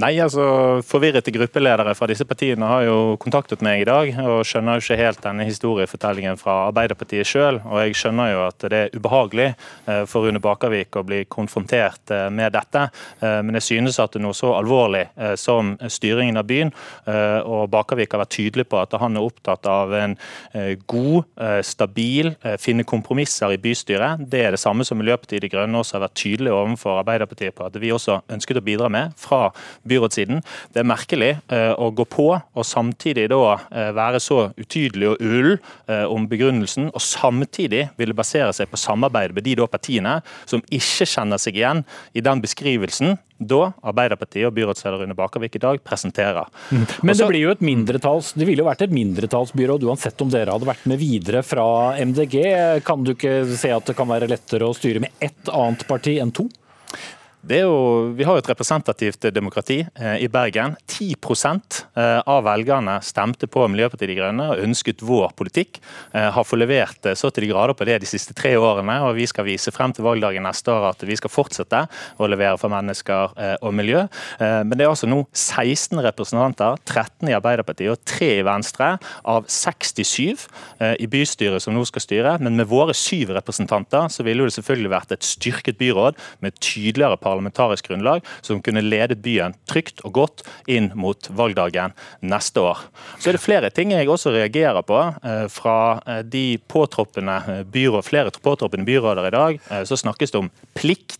[0.00, 0.44] Nei, altså
[0.86, 4.96] Forvirrete gruppeledere fra disse partiene har jo kontaktet meg i dag, og skjønner jo ikke
[5.00, 7.58] helt denne historiefortellingen fra Arbeiderpartiet sjøl.
[7.66, 12.14] Og jeg skjønner jo at det er ubehagelig eh, for Rune Bakervik å bli konfrontert
[12.14, 12.86] eh, med dette.
[13.20, 15.02] Eh, men jeg synes at det er noe så alvorlig
[15.40, 16.70] som styringen av byen,
[17.06, 20.14] og Bakervik har vært tydelig på at han er opptatt av en
[20.90, 21.28] god,
[21.66, 24.22] stabil, finne kompromisser i bystyret.
[24.30, 27.66] Det er det samme som Miljøpartiet De Grønne også har vært tydelig overfor Arbeiderpartiet på
[27.66, 29.50] at vi også ønsket å bidra med fra
[29.90, 30.42] byrådssiden.
[30.74, 35.24] Det er merkelig eh, å gå på og samtidig da eh, være så utydelig og
[35.24, 40.20] ull eh, om begrunnelsen, og samtidig ville basere seg på samarbeid med de da partiene
[40.48, 41.84] som ikke kjenner seg igjen
[42.16, 46.48] i den beskrivelsen da Arbeiderpartiet og byrådsleder Rune Bakervik i dag presenterer.
[46.70, 46.84] Mm.
[47.00, 50.32] Men Også, det blir jo et mindretalls, det ville jo vært et mindretallsbyråd uansett om
[50.32, 52.36] dere hadde vært med videre fra MDG.
[52.84, 56.18] Kan du ikke se at det kan være lettere å styre med ett annet parti
[56.20, 56.50] enn to?
[57.48, 60.74] Jo, vi har jo et representativt demokrati eh, i Bergen.
[60.84, 65.80] 10 eh, av velgerne stemte på Miljøpartiet De Grønne og ønsket vår politikk.
[66.12, 69.16] Eh, har fått levert så til de grader på det de siste tre årene, og
[69.16, 71.80] vi skal vise frem til valgdagen neste år at vi skal fortsette
[72.20, 73.32] å levere for mennesker
[73.64, 74.02] og miljø.
[74.40, 78.90] Men det er altså nå 16 representanter, 13 i Arbeiderpartiet og 3 i Venstre,
[79.24, 80.44] av 67
[81.00, 82.36] i bystyret som nå skal styre.
[82.42, 87.16] Men med våre syv representanter så ville det selvfølgelig vært et styrket byråd med tydeligere
[87.16, 92.82] parlamentarisk parlamentarisk grunnlag som kunne ledet byen trygt og godt inn mot valgdagen neste år.
[93.18, 97.62] Så er det flere ting jeg også reagerer på eh, fra eh, de påtroppende eh,
[97.64, 99.60] byråd, flere påtroppende byråder i dag.
[99.86, 101.19] Så snakkes det om plikt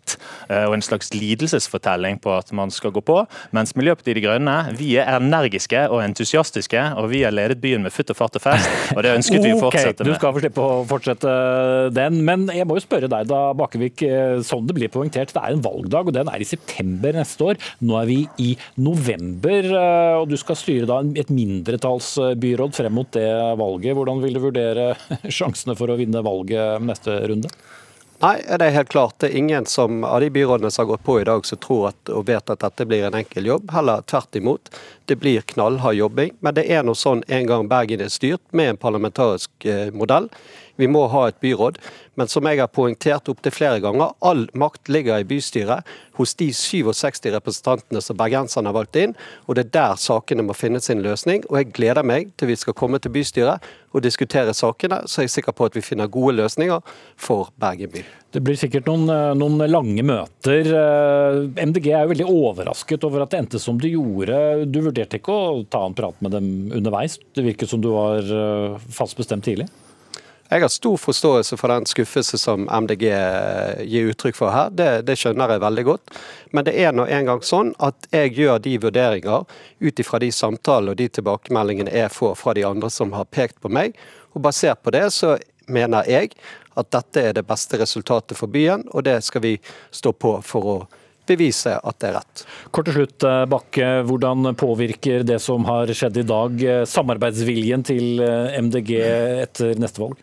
[0.51, 3.19] og en slags lidelsesfortelling på at man skal gå på.
[3.57, 7.95] Mens Miljøpartiet De Grønne vi er energiske og entusiastiske, og vi har ledet byen med
[7.95, 8.69] futt og fart og fest.
[8.97, 10.13] Og det ønsket vi å fortsette med.
[10.13, 11.35] Du skal få slippe å fortsette
[11.97, 12.21] den.
[12.27, 14.05] Men jeg må jo spørre deg da, Bakkevik.
[14.47, 17.51] sånn det blir poengtert, det er en valgdag valgdag, og den er i september neste
[17.51, 17.61] år.
[17.81, 23.11] Nå er vi i november, eh, og du skal styre da et mindretallsbyråd frem mot
[23.13, 23.97] det valget.
[23.97, 24.95] Hvordan vil du vurdere
[25.29, 27.51] sjansene for å vinne valget neste runde?
[28.21, 29.15] Nei, det er helt klart.
[29.23, 31.87] Det er ingen som, av de byrådene som har gått på i dag, som tror
[31.89, 33.71] at, og vet at dette blir en enkel jobb.
[33.73, 34.69] Heller tvert imot.
[35.09, 36.35] Det blir knallhard jobbing.
[36.45, 40.29] Men det er nå sånn en gang Bergen er styrt, med en parlamentarisk eh, modell.
[40.81, 41.79] Vi må ha et byråd.
[42.19, 45.87] Men som jeg har poengtert opptil flere ganger, all makt ligger i bystyret
[46.19, 49.15] hos de 67 representantene som bergenserne har valgt inn.
[49.47, 51.47] Og det er der sakene må finne sin løsning.
[51.49, 55.27] Og jeg gleder meg til vi skal komme til bystyret og diskutere sakene, så er
[55.27, 58.05] jeg sikker på at vi finner gode løsninger for Bergen by.
[58.31, 60.61] Det blir sikkert noen, eh, noen, lange møter.
[60.63, 64.71] Eh, MDG er jo veldig overrasket over at det endte som det gjorde.
[64.71, 67.19] Du vurderte ikke å ta en prat med dem underveis?
[67.35, 69.67] Det virket som du var eh, fast bestemt tidlig?
[70.51, 73.05] Jeg har stor forståelse for den skuffelse som MDG
[73.87, 74.73] gir uttrykk for her.
[74.75, 76.15] Det, det skjønner jeg veldig godt.
[76.51, 79.45] Men det er nå engang sånn at jeg gjør de vurderinger
[79.79, 83.61] ut ifra de samtalene og de tilbakemeldingene jeg får fra de andre som har pekt
[83.63, 83.95] på meg.
[84.35, 85.37] Og basert på det så
[85.71, 86.33] mener jeg
[86.79, 89.53] at dette er det beste resultatet for byen, og det skal vi
[89.95, 90.77] stå på for å
[91.31, 92.43] bevise at det er rett.
[92.75, 93.91] Kort til slutt, eh, Bakke.
[94.09, 98.91] Hvordan påvirker det som har skjedd i dag eh, samarbeidsviljen til eh, MDG
[99.47, 100.19] etter neste valg?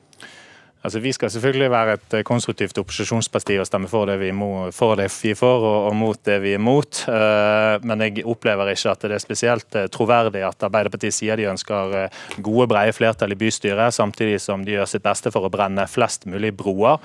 [0.88, 5.36] Altså, vi skal selvfølgelig være et eh, konstruktivt opposisjonsparti og stemme for det vi, er
[5.36, 7.02] for, og, og, mot det vi er mot.
[7.12, 11.50] Uh, men jeg opplever ikke at det er spesielt uh, troverdig at Arbeiderpartiet sier de
[11.52, 11.98] ønsker
[12.40, 16.24] gode, breie flertall i bystyret, samtidig som de gjør sitt beste for å brenne flest
[16.30, 17.04] mulig broer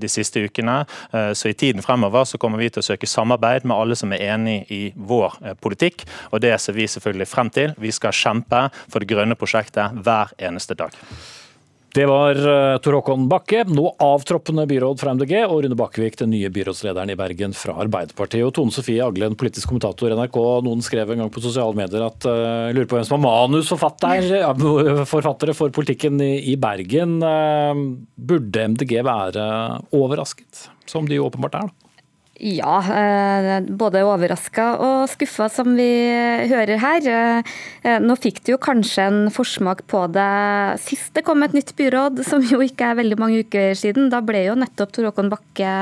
[0.00, 0.82] de siste ukene.
[1.36, 4.24] Så i tiden fremover så kommer vi til å søke samarbeid med alle som er
[4.34, 7.76] enig i vår politikk, og det ser vi selvfølgelig frem til.
[7.80, 10.96] Vi skal kjempe for det grønne prosjektet hver eneste dag.
[11.92, 16.30] Det var uh, Tor Håkon Bakke, nå avtroppende byråd fra MDG, og Rune Bakkevik, den
[16.32, 18.46] nye byrådslederen i Bergen fra Arbeiderpartiet.
[18.46, 20.38] Og Tone Sofie Aglen, politisk kommentator i NRK.
[20.64, 25.52] Noen skrev en gang på sosiale medier at uh, lurer på hvem som er manusforfattere
[25.60, 27.20] for politikken i, Bergen.
[27.20, 27.76] Uh,
[28.16, 29.44] burde MDG være
[29.92, 31.68] overrasket, som de jo åpenbart er?
[31.68, 31.81] da?
[32.40, 35.84] Ja, eh, både overraska og skuffa, som vi
[36.48, 37.08] hører her.
[37.84, 41.74] Eh, nå fikk du jo kanskje en forsmak på det sist det kom et nytt
[41.76, 44.08] byråd, som jo ikke er veldig mange uker siden.
[44.10, 45.76] Da ble jo nettopp Tor Håkon Bakke,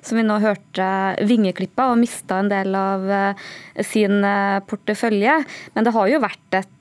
[0.00, 0.88] som vi nå hørte,
[1.28, 3.48] vingeklippa og mista en del av eh,
[3.84, 4.24] sin
[4.72, 5.36] portefølje.
[5.76, 6.76] Men det har jo vært et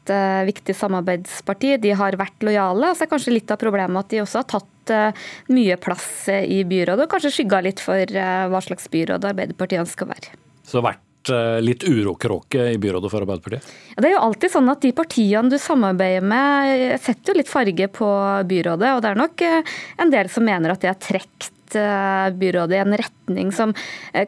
[0.50, 1.78] viktig samarbeidsparti.
[1.82, 2.90] De har vært lojale.
[2.90, 5.14] og så er kanskje litt av problemet at de også har tatt Eh,
[5.54, 9.84] mye plass eh, i byrådet, og kanskje skygga litt for eh, hva slags byråd Arbeiderpartiet
[9.86, 10.42] ønsker å være.
[10.68, 11.06] Så vært
[11.62, 13.66] litt urokråke i byrådet for Arbeiderpartiet?
[13.92, 17.52] Ja, det er jo alltid sånn at De partiene du samarbeider med, setter jo litt
[17.52, 18.08] farge på
[18.50, 18.94] byrådet.
[18.96, 22.98] og Det er nok en del som mener at det har trukket byrådet i en
[23.02, 23.74] retning som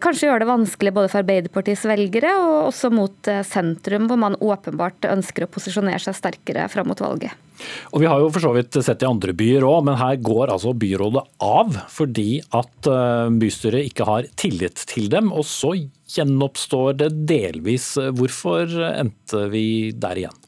[0.03, 5.09] kanskje gjør det vanskelig både for Arbeiderpartiets velgere og også mot sentrum, hvor man åpenbart
[5.09, 7.33] ønsker å posisjonere seg sterkere fram mot valget.
[7.91, 10.53] Og Vi har jo for så vidt sett i andre byer òg, men her går
[10.53, 15.31] altså byrådet av fordi at eh, bystyret ikke har tillit til dem.
[15.33, 15.75] Og så
[16.15, 17.93] gjenoppstår det delvis.
[18.17, 20.40] Hvorfor endte vi der igjen?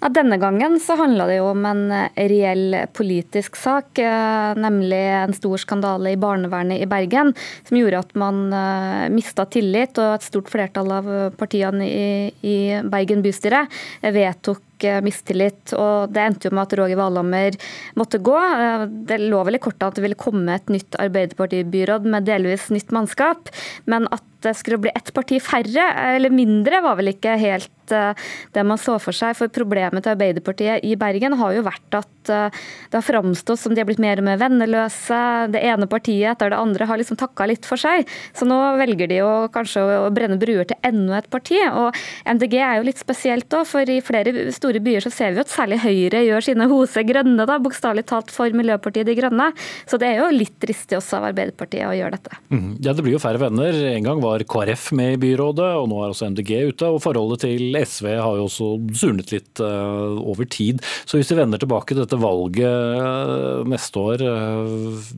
[0.00, 1.82] Ja, denne gangen så handla det jo om en
[2.16, 7.34] reell politisk sak, eh, nemlig en stor skandale i barnevernet i Bergen,
[7.68, 13.20] som gjorde at man eh, mista tillit, og et stort flertall av partiene i Bergen
[13.26, 13.66] bystyre
[14.00, 14.64] vedtok
[15.04, 15.74] mistillit.
[15.76, 17.60] og Det endte jo med at Roger Valhammer
[18.00, 18.38] måtte gå.
[18.40, 22.70] Eh, det lå vel i kortet at det ville komme et nytt Arbeiderpartibyråd med delvis
[22.72, 23.52] nytt mannskap.
[23.84, 28.28] Men at det skulle bli ett parti færre eller mindre, var vel ikke helt eh,
[28.54, 29.36] det man så for seg.
[29.38, 33.74] For problemet til Arbeiderpartiet i Bergen har jo vært at eh, det har framstått som
[33.74, 35.20] de har blitt mer og mer venneløse.
[35.52, 38.08] Det ene partiet etter det andre har liksom takka litt for seg.
[38.36, 41.60] Så nå velger de jo kanskje å brenne bruer til enda et parti.
[41.68, 41.96] Og
[42.28, 45.52] MDG er jo litt spesielt òg, for i flere store byer så ser vi at
[45.52, 49.50] særlig Høyre gjør sine hoser grønne, da, bokstavelig talt for Miljøpartiet De Grønne.
[49.88, 52.40] Så det er jo litt dristig også av Arbeiderpartiet å gjøre dette.
[52.52, 52.70] Mm.
[52.84, 53.76] Ja, det blir jo færre venner.
[53.90, 56.88] En gang var var KrF med i byrådet, og nå er også MDG ute.
[56.88, 58.70] og Forholdet til SV har jo også
[59.02, 60.82] surnet litt uh, over tid.
[61.04, 65.10] Så hvis vi vender tilbake til dette valget uh, neste år, uh,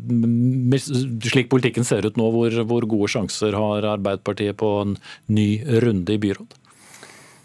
[1.28, 4.98] slik politikken ser ut nå, hvor, hvor gode sjanser har Arbeiderpartiet på en
[5.32, 5.48] ny
[5.84, 6.61] runde i byråd?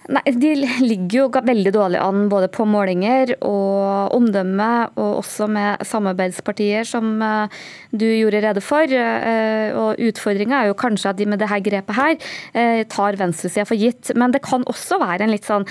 [0.07, 0.53] Nei, De
[0.87, 7.17] ligger jo veldig dårlig an både på målinger og omdømme, og også med samarbeidspartier, som
[7.23, 7.57] eh,
[7.91, 8.87] du gjorde rede for.
[8.87, 12.15] Eh, og Utfordringa er jo kanskje at de med dette grepet her
[12.53, 14.13] eh, tar venstresida for gitt.
[14.15, 15.67] Men det kan også være en litt sånn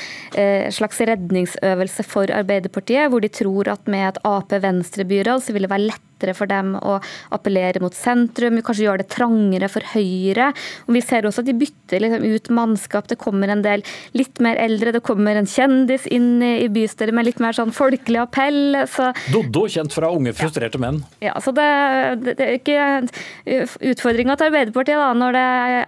[0.72, 5.88] slags redningsøvelse for Arbeiderpartiet, hvor de tror at med et Ap-Venstre-byråd så vil det være
[5.88, 6.98] lett lettere for dem å
[7.34, 10.52] appellere mot sentrum, kanskje gjøre det trangere for Høyre.
[10.88, 13.08] Og vi ser også at de bytter liksom ut mannskap.
[13.08, 13.84] Det kommer en del
[14.16, 18.20] litt mer eldre, det kommer en kjendis inn i bystyret med litt mer sånn folkelig
[18.22, 18.86] appell.
[18.88, 21.02] Så Doddo, kjent fra unge, frustrerte menn.
[21.20, 21.68] ja, så det,
[22.22, 22.84] det, det er ikke
[23.86, 25.44] Utfordringa til Arbeiderpartiet da, når det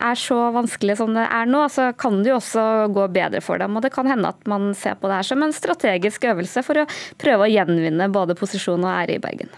[0.08, 2.64] er så vanskelig som det er nå, så kan det jo også
[2.94, 3.76] gå bedre for dem.
[3.76, 6.84] og Det kan hende at man ser på det her som en strategisk øvelse for
[6.84, 6.88] å
[7.20, 9.50] prøve å gjenvinne både posisjon og ære i Bergen.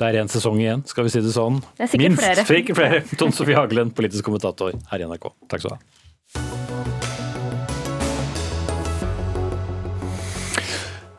[0.00, 1.60] Det er én sesong igjen, skal vi si det sånn.
[1.76, 2.22] Det er sikkert Minst.
[2.22, 2.44] flere.
[2.48, 3.00] Sikkert flere.
[3.20, 5.28] Tone Sofie Hagelund, politisk kommentator her i NRK.
[5.52, 6.01] Takk skal du ha.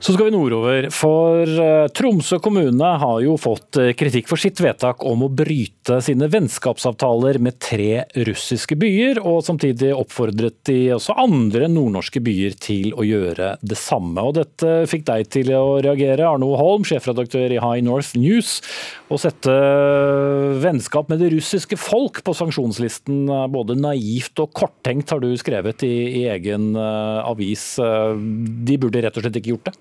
[0.03, 4.59] Så skal vi nordover, for eh, Tromsø kommune har jo fått eh, kritikk for sitt
[4.59, 11.15] vedtak om å bryte sine vennskapsavtaler med tre russiske byer, og samtidig oppfordret de også
[11.23, 14.25] andre nordnorske byer til å gjøre det samme.
[14.27, 18.57] Og dette fikk deg til å reagere, Arno Holm, sjefredaktør i High North News,
[19.07, 19.55] og sette
[20.65, 23.23] vennskap med det russiske folk på sanksjonslisten.
[23.31, 25.95] eh, Både naivt og korttenkt har du skrevet i,
[26.25, 27.77] i egen avis.
[27.79, 29.77] De burde rett og slett ikke gjort det?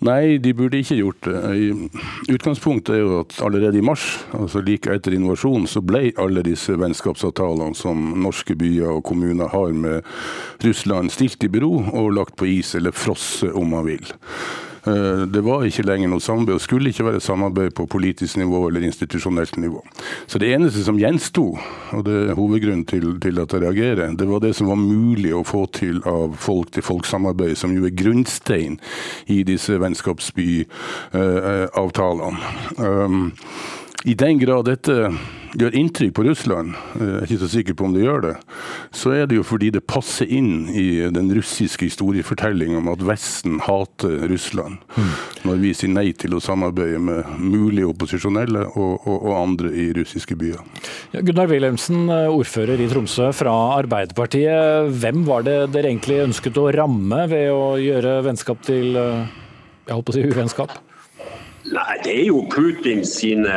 [0.00, 1.40] Nei, de burde ikke gjort det.
[1.60, 6.40] I Utgangspunktet er jo at allerede i mars, altså like etter invasjonen, så ble alle
[6.46, 10.00] disse vennskapsavtalene som norske byer og kommuner har med
[10.64, 14.08] Russland, stilt i bero og lagt på is, eller frosset om man vil.
[14.86, 18.68] Eh, Det var ikke lenger noe samarbeid, og skulle ikke være samarbeid på politisk nivå
[18.68, 19.84] eller institusjonelt nivå.
[20.26, 21.58] Så det eneste som gjensto,
[21.92, 25.34] og det er hovedgrunnen til, til at jeg reagerer, det var det som var mulig
[25.34, 28.80] å få til av folk-til-folk-samarbeid, som jo er grunnstein
[29.26, 32.38] i disse vennskapsbyavtalene.
[32.78, 33.32] Um,
[34.04, 35.12] I den grad dette
[35.58, 38.34] gjør inntrykk på Russland, eh, jeg er ikke så sikker på om det gjør det,
[38.94, 43.58] så er det jo fordi det passer inn i den russiske historiefortellingen om at Vesten
[43.64, 44.78] hater Russland.
[45.46, 49.90] Når vi sier nei til å samarbeide med mulige opposisjonelle og, og, og andre i
[49.96, 50.62] russiske byer.
[51.14, 54.90] Ja, Gunnar Wilhelmsen, eh, ordfører i Tromsø fra Arbeiderpartiet.
[55.00, 59.38] Hvem var det dere egentlig ønsket å ramme ved å gjøre vennskap til eh,
[59.86, 60.74] jeg holdt på å si uvennskap?
[61.70, 63.56] Nei, det er jo Putin sine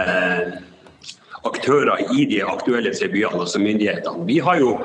[1.48, 4.28] aktører i de aktuelle byene, altså myndighetene.
[4.28, 4.78] Vi har jo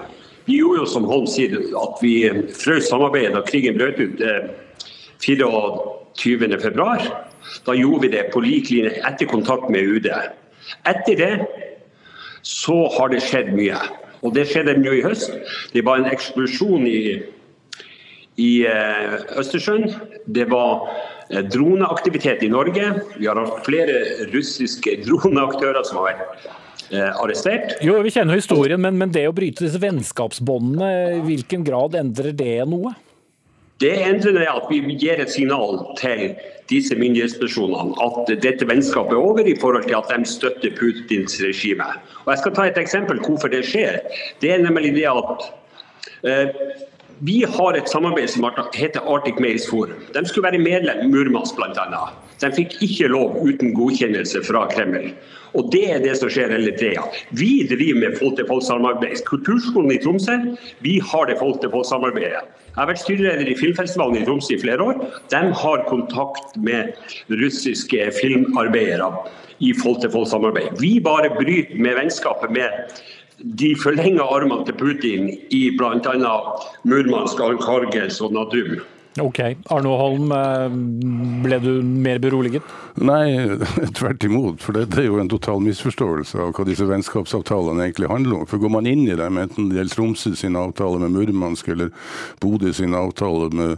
[0.48, 2.24] vi gjorde jo som Holm sier, at vi
[2.56, 4.48] frøs samarbeidet da krigen brøt ut eh,
[5.20, 6.86] 24.2.
[7.66, 10.08] Da gjorde vi det på lik linje etter kontakt med UD.
[10.88, 11.34] Etter det
[12.42, 13.76] så har det skjedd mye.
[14.24, 15.36] Og det skjedde nå i høst.
[15.74, 17.20] Det var en eksplosjon i,
[18.40, 19.92] i eh, Østersjøen.
[20.24, 20.88] Det var
[21.28, 22.92] droneaktivitet i Norge.
[23.16, 26.46] Vi har hatt flere russiske droneaktører som har vært
[26.92, 27.76] eh, arrestert.
[27.84, 32.32] Jo, Vi kjenner historien, men, men det å bryte disse vennskapsbåndene, i hvilken grad endrer
[32.36, 32.94] det noe?
[33.78, 36.32] Det endrer det at vi gir et signal til
[36.68, 41.86] disse myndighetspersonene at dette vennskapet er over i forhold til at de støtter Putins regime.
[42.24, 44.00] Og Jeg skal ta et eksempel hvorfor det skjer.
[44.42, 45.46] Det er nemlig det at
[46.26, 46.50] eh,
[47.18, 48.44] vi har et samarbeid som
[48.74, 49.98] heter Arctic Mails Forum.
[50.14, 52.04] De skulle være medlem i Murmansk bl.a.
[52.38, 55.10] De fikk ikke lov uten godkjennelse fra Kreml.
[55.58, 57.02] Og Det er det som skjer hele tida.
[57.34, 59.24] Vi driver med folk-til-folk-samarbeid.
[59.26, 60.36] Kulturskolen i Tromsø
[60.84, 62.44] vi har det folk-til-folk-samarbeidet.
[62.68, 65.02] Jeg har vært styreleder i Filmfestivalen i Tromsø i flere år.
[65.32, 66.94] De har kontakt med
[67.42, 69.10] russiske filmarbeidere
[69.58, 70.78] i folk-til-folk-samarbeid.
[70.78, 73.00] Vi bare bryter med vennskapet med
[73.38, 76.36] de forlenga armene til Putin i bl.a.
[76.88, 78.78] Murmansk, Arkhangelsk og Nadum.
[79.18, 79.40] Ok,
[79.72, 80.68] Arno Holm, eh,
[81.42, 82.62] ble du mer beroliget?
[83.00, 83.56] Nei,
[83.98, 84.60] tvert imot.
[84.62, 88.48] For det er jo en total misforståelse av hva disse vennskapsavtalene egentlig handler om.
[88.50, 91.90] For går man inn i dem, enten det gjelder Tromsø sin avtale med Murmansk eller
[92.42, 93.76] Bodø sin avtale med,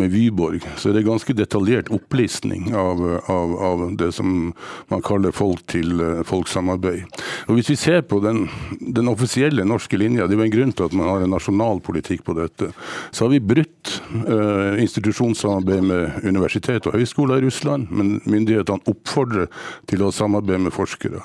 [0.00, 4.52] med Vyborg, så er det ganske detaljert opplistning av, av, av det som
[4.88, 6.28] man kaller folk til folksamarbeid.
[6.28, 7.04] folk-samarbeid.
[7.48, 8.46] Og Hvis vi ser på den,
[8.80, 11.80] den offisielle norske linja, det er jo en grunn til at man har en nasjonal
[11.84, 12.70] politikk på dette,
[13.10, 19.48] så har vi brutt eh, institusjonssamarbeid med universitet og høyskoler i Russland, men myndighetene oppfordrer
[19.90, 21.22] til å samarbeide med forskere.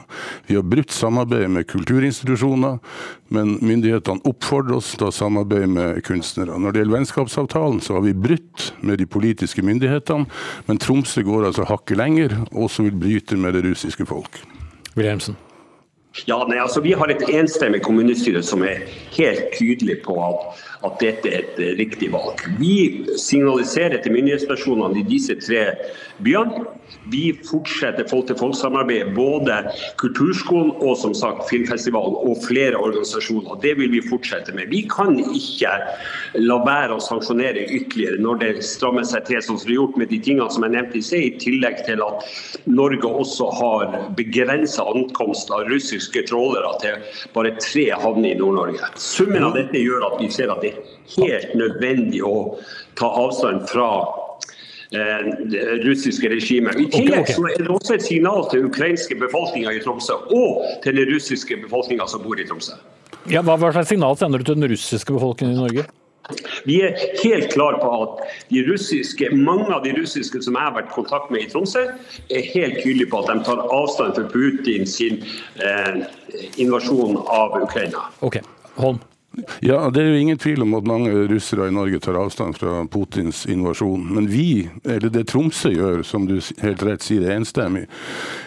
[0.49, 2.79] Vi har brutt samarbeidet med kulturinstitusjoner,
[3.33, 6.57] men myndighetene oppfordrer oss til å samarbeide med kunstnere.
[6.57, 10.27] Når det gjelder vennskapsavtalen, så har vi brutt med de politiske myndighetene,
[10.67, 14.43] men Tromsø går altså hakket lenger, og også vil bryte med det russiske folk.
[14.93, 15.37] Wilhelmsen.
[16.27, 18.83] Ja, nei, altså Vi har et enstemmig kommunestyre som er
[19.15, 22.41] helt tydelig på at, at dette er et riktig valg.
[22.59, 25.65] Vi signaliserer til myndighetspersonene i disse tre
[26.23, 26.65] byene.
[27.11, 29.55] Vi fortsetter folk-til-folk-samarbeid, både
[29.99, 33.57] Kulturskolen og som sagt Filmfestivalen og flere organisasjoner.
[33.63, 34.69] Det vil vi fortsette med.
[34.71, 35.71] Vi kan ikke
[36.39, 40.11] la være å sanksjonere ytterligere når det strammer seg til, som det er gjort med
[40.11, 42.27] de tingene som jeg nevnte i sted, i tillegg til at
[42.69, 48.93] Norge også har begrensa ankomst av russiske trålere til bare tre havner i Nord-Norge.
[48.99, 52.59] Summen av dette gjør at vi ser at det er helt nødvendig å
[52.99, 53.89] ta avstand fra
[54.93, 56.77] Eh, det russiske regimet.
[56.77, 60.99] I tillegg så er det også et signal til ukrainske befolkninga i Tromsø og til
[60.99, 62.75] den russiske befolkninga som bor i Tromsø.
[63.31, 65.85] Ja, hva slags signal sender du til den russiske befolkningen i Norge?
[66.69, 66.93] Vi er
[67.23, 68.21] helt klare på at
[68.51, 71.87] de russiske, mange av de russiske som jeg har vært i kontakt med i Tromsø,
[72.29, 76.03] er helt tydelige på at de tar avstand fra Putins eh,
[76.61, 78.05] invasjon av Ukraina.
[78.21, 78.43] Ok,
[78.77, 79.01] Holm.
[79.59, 82.83] Ja, Det er jo ingen tvil om at mange russere i Norge tar avstand fra
[82.85, 84.05] Putins invasjon.
[84.13, 87.87] Men vi, eller det Tromsø gjør, som du helt rett sier er enstemmig,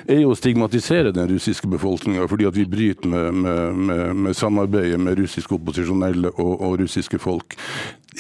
[0.07, 4.39] er jo å stigmatisere den russiske befolkninga fordi at vi bryter med, med, med, med
[4.39, 7.59] samarbeidet med russiske opposisjonelle og, og russiske folk.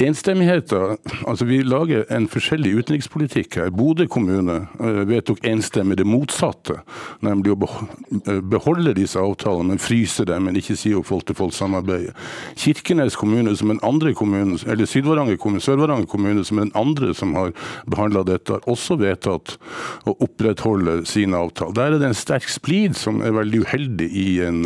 [0.00, 3.70] Enstemmigheten Altså, vi lager en forskjellig utenrikspolitikk her.
[3.74, 6.78] Bodø kommune uh, vedtok enstemmig det motsatte,
[7.24, 12.12] nemlig å eh, beholde disse avtalene, men fryse dem, men ikke si opp folk-til-folk-samarbeidet.
[12.60, 17.14] Kirkenes kommune, som den andre kommunen, eller Syd-Varanger kommune, Sør-Varanger kommune, som er den andre
[17.16, 17.54] som har
[17.90, 19.56] behandla dette, har også vedtatt
[20.06, 21.76] å opprettholde sine avtaler.
[21.76, 24.62] Der er det en sterk splid som er veldig uheldig i en,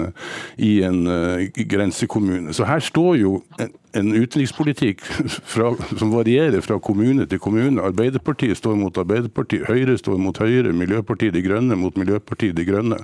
[0.59, 2.55] i en uh, grensekommune.
[2.57, 5.03] Så her står jo en, en utenrikspolitikk
[5.53, 7.83] fra, som varierer fra kommune til kommune.
[7.83, 13.01] Arbeiderpartiet står mot Arbeiderpartiet, Høyre står mot Høyre, Miljøpartiet De Grønne mot Miljøpartiet De Grønne.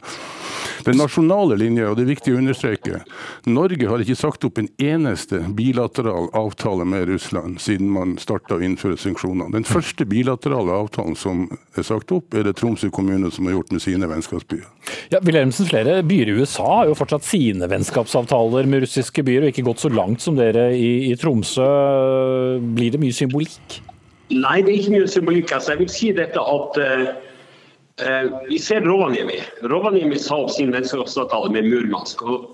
[0.87, 3.01] Den nasjonale linja, og det er viktig å understreke,
[3.51, 8.63] Norge har ikke sagt opp en eneste bilateral avtale med Russland siden man starta å
[8.63, 9.51] innføre sanksjoner.
[9.55, 13.75] Den første bilaterale avtalen som er sagt opp, er det Tromsø kommune som har gjort
[13.75, 14.76] med sine vennskapsbyer.
[15.11, 19.53] Ja, Wilhelmsen, flere byer i USA har jo fortsatt sine vennskapsavtaler med russiske byer, og
[19.53, 21.67] ikke gått så langt som dere i, i Tromsø.
[22.77, 23.81] Blir det mye symbolikk?
[24.35, 25.55] Nei, det er ikke mye symbolikk.
[25.55, 29.39] Altså, jeg vil si dette at uh, vi ser Rovaniemi.
[29.71, 32.27] Rovaniemi sa opp sin vennskapsavtale med Murmansk.
[32.27, 32.53] og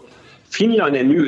[0.52, 1.22] Finland er nå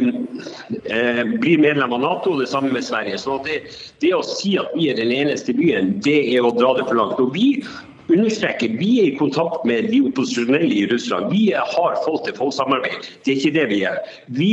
[0.92, 3.16] eh, blir medlem av Nato, det samme med Sverige.
[3.18, 3.62] Så det,
[4.04, 6.98] det, å si at vi er den eneste byen, det er å dra det for
[6.98, 7.22] langt.
[7.22, 7.64] Og vi
[8.08, 11.30] understreker vi er i kontakt med de opposisjonelle i Russland.
[11.32, 13.08] Vi har folk-til-folk-samarbeid.
[13.24, 14.02] Det er ikke det vi gjør.
[14.40, 14.50] Vi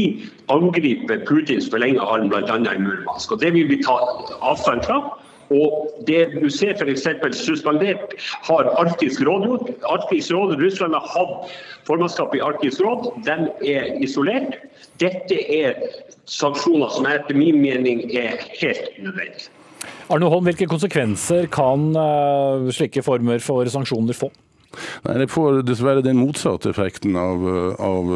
[0.53, 2.57] angriper Putins forlengede arm bl.a.
[2.57, 3.31] i Murmansk.
[3.31, 3.97] og Det vil vi ta
[4.41, 5.01] avstand fra.
[5.51, 7.07] Og det du ser f.eks.
[7.35, 8.13] suspendert
[8.47, 9.67] har Arktisk råd.
[9.83, 11.51] Arktisk råd, Russland har hatt
[11.87, 13.09] formannskap i Arktisk råd.
[13.27, 14.55] De er isolert.
[15.03, 15.75] Dette er
[16.25, 19.51] sanksjoner som etter min mening er helt nødvendige.
[20.11, 24.31] Arne Holm, hvilke konsekvenser kan uh, slike former for sanksjoner få?
[25.03, 27.43] Nei, Det får dessverre den motsatte effekten av,
[27.75, 28.11] av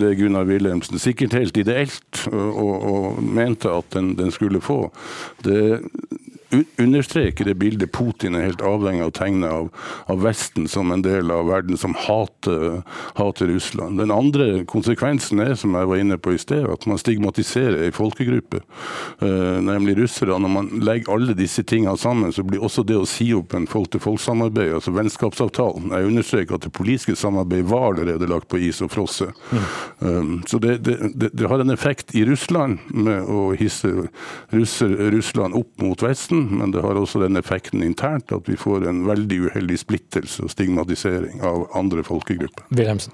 [0.00, 4.86] det Gunnar Wilhelmsen sikkert helt ideelt og, og mente at den, den skulle få.
[5.44, 5.60] Det
[6.50, 9.68] understreker det bildet Putin er helt avhengig av å tegne av,
[10.10, 12.82] av, Vesten som en del av verden som hater,
[13.18, 13.98] hater, Russland.
[13.98, 17.94] Den andre konsekvensen er, som jeg var inne på i sted, at man stigmatiserer en
[17.94, 18.62] folkegruppe,
[19.22, 20.38] uh, nemlig russere.
[20.38, 23.68] Når man legger alle disse tingene sammen, så blir også det å si opp en
[23.70, 28.92] folk-til-folk-samarbeid, altså vennskapsavtalen Jeg understreker at det politiske samarbeidet var allerede lagt på is og
[28.92, 29.36] frosset.
[29.50, 29.64] Mm.
[30.00, 33.90] Um, så det, det, det, det, har en effekt i Russland med å hisse
[34.52, 38.86] russer, Russland opp mot Vesten men det har også den effekten internt at vi får
[38.88, 42.66] en veldig uheldig splittelse og stigmatisering av andre folkegrupper.
[42.70, 43.12] Wilhelmsen.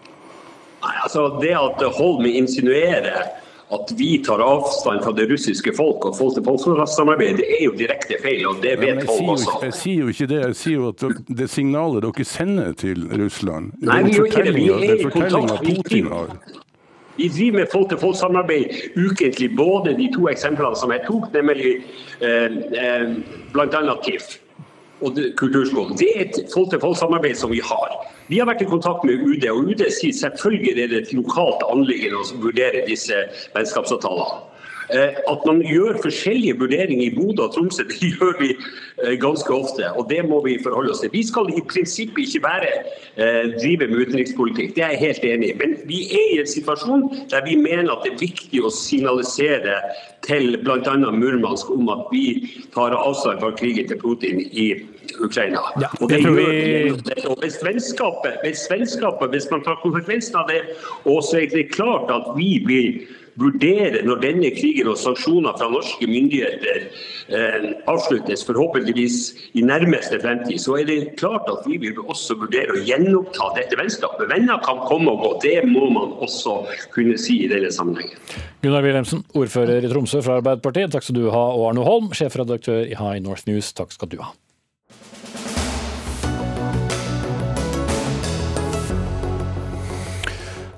[0.85, 3.27] Nei, altså Det at Holm insinuerer
[3.75, 8.45] at vi tar avstand fra det russiske folk og folk-til-folk-samarbeid, det er jo direkte feil,
[8.47, 9.57] og det vet ja, Holm også.
[9.65, 13.73] Jeg sier jo ikke det, jeg sier jo at det signalet dere sender til Russland,
[13.83, 14.55] Nei, vi gjør ikke det.
[14.55, 15.67] Vi er i kontakt.
[15.67, 16.37] Putin har.
[17.17, 18.65] Vi driver med folk-til-folk-samarbeid
[18.97, 19.57] ukentlig.
[19.57, 21.77] Både de to eksemplene som jeg tok, nemlig
[22.21, 23.07] eh, eh,
[23.55, 23.97] bl.a.
[24.05, 24.37] TIF
[25.05, 25.97] og Kulturskolen.
[26.01, 27.97] Det er et folk-til-folk-samarbeid som vi har.
[28.29, 31.65] Vi har vært i kontakt med UD, og UD sier selvfølgelig er det et lokalt
[31.71, 34.45] anliggende å vurdere disse vennskapsavtalene.
[34.95, 39.51] Eh, at man gjør forskjellige vurderinger i Bodø og Tromsø, det gjør vi eh, ganske
[39.55, 39.91] ofte.
[39.99, 41.11] og Det må vi forholde oss til.
[41.13, 42.71] Vi skal i prinsippet ikke bare
[43.17, 45.57] eh, drive med utenrikspolitikk, det er jeg helt enig i.
[45.63, 49.81] Men vi er i en situasjon der vi mener at det er viktig å signalisere
[50.27, 50.97] til bl.a.
[50.97, 52.27] Murmansk om at vi
[52.75, 54.71] tar avstand fra krigen til Putin i
[55.23, 55.63] Ukraina.
[55.83, 57.27] Ja, og det det gjør vi-.
[57.27, 60.63] Og hvis vennskapet, hvis vennskapet, hvis man tar konsekvensen av det,
[61.05, 63.07] og så er det klart at vi vil
[63.41, 66.87] vurdere når denne krigen og sanksjoner fra norske myndigheter
[67.29, 69.19] eh, avsluttes, forhåpentligvis
[69.59, 73.79] i nærmeste fremtid, så er det klart at vi vil også vurdere å gjenoppta dette
[73.79, 74.29] vennskapet.
[74.33, 76.59] Venner kan komme og gå, det må man også
[76.95, 78.17] kunne si i denne sammenhengen.
[78.65, 81.45] Gunnar Wilhelmsen, ordfører i Tromsø fra Arbeiderpartiet, takk skal du ha.
[81.55, 84.33] Og Arne Holm, sjefredaktør i High North News, takk skal du ha.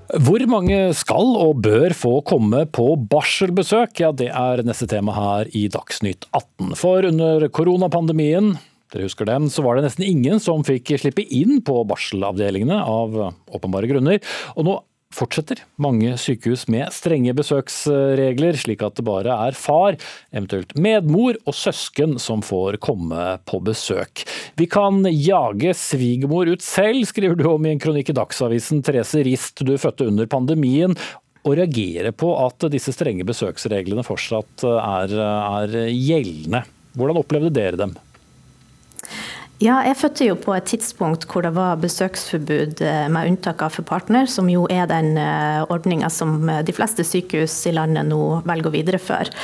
[0.09, 4.01] Hvor mange skal og bør få komme på barselbesøk?
[4.01, 6.73] Ja, det er neste tema her i Dagsnytt 18.
[6.81, 8.55] For under koronapandemien
[8.89, 13.19] dere husker dem, så var det nesten ingen som fikk slippe inn på barselavdelingene av
[13.53, 14.23] åpenbare grunner.
[14.57, 14.79] Og nå
[15.15, 19.97] fortsetter mange sykehus med strenge besøksregler, slik at det bare er far,
[20.35, 24.25] eventuelt medmor og søsken som får komme på besøk.
[24.61, 28.83] Vi kan jage svigermor ut selv, skriver du om i en kronikk i Dagsavisen.
[28.85, 30.97] Therese Rist, du fødte under pandemien.
[31.47, 36.65] Og reagere på at disse strenge besøksreglene fortsatt er, er gjeldende.
[36.99, 37.95] Hvordan opplevde dere dem?
[39.59, 43.75] Ja, jeg fødte jo på et tidspunkt hvor det var besøksforbud eh, med unntak av
[43.75, 45.17] for partner, som jo er den
[45.67, 49.35] ordninga som eh, de fleste sykehus i landet nå velger å videreføre.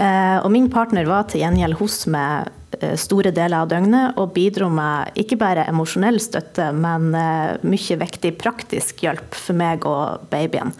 [0.00, 2.48] Eh, Og min partner var til gjengjeld hos meg
[2.80, 8.00] eh, store deler av døgnet og bidro med ikke bare emosjonell støtte, men eh, mye
[8.00, 10.72] viktig praktisk hjelp for meg og babyen.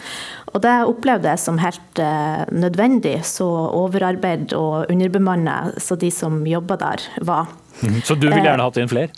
[0.55, 3.45] Og det opplevde jeg som helt eh, nødvendig, så
[3.77, 7.53] overarbeid og underbemannet så de som jobba der, var.
[8.07, 9.11] Så du ville gjerne hatt inn flere?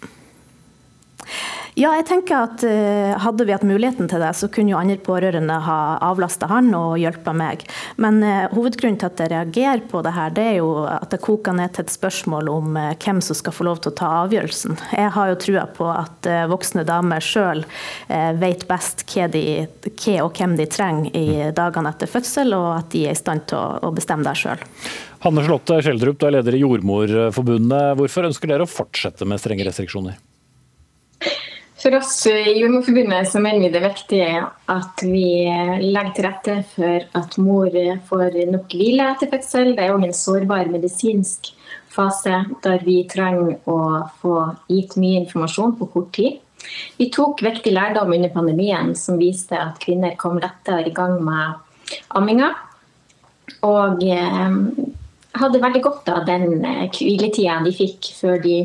[1.73, 4.99] Ja, jeg tenker at eh, Hadde vi hatt muligheten til det, så kunne jo andre
[5.01, 7.63] pårørende ha avlasta han og hjulpet meg.
[8.03, 11.23] Men eh, hovedgrunnen til at jeg reagerer på det her, det er jo at det
[11.25, 14.11] koker ned til et spørsmål om eh, hvem som skal få lov til å ta
[14.19, 14.77] avgjørelsen.
[14.99, 17.63] Jeg har jo trua på at voksne damer sjøl
[18.39, 19.43] vet best hva, de,
[19.89, 23.47] hva og hvem de trenger i dagene etter fødsel, og at de er i stand
[23.51, 24.61] til å, å bestemme det sjøl.
[25.25, 27.97] Hanne Charlotte Skjeldrup, du er leder i Jordmorforbundet.
[28.01, 30.21] Hvorfor ønsker dere å fortsette med strenge restriksjoner?
[31.83, 34.27] For oss i Jordmorforbundet så mener vi det er viktig
[34.71, 35.25] at vi
[35.83, 37.75] legger til rette for at mor
[38.07, 39.73] får nok hvile etter fødsel.
[39.75, 41.51] Det er òg en sårbar medisinsk
[41.91, 43.79] fase der vi trenger å
[44.23, 44.37] få
[44.71, 46.39] gitt mye informasjon på kort tid.
[47.01, 51.99] Vi tok viktig lærdom under pandemien som viste at kvinner kom lettere i gang med
[52.15, 52.53] amminga.
[53.67, 54.55] Og eh,
[55.35, 58.61] hadde veldig godt av den eh, hviletida de fikk før de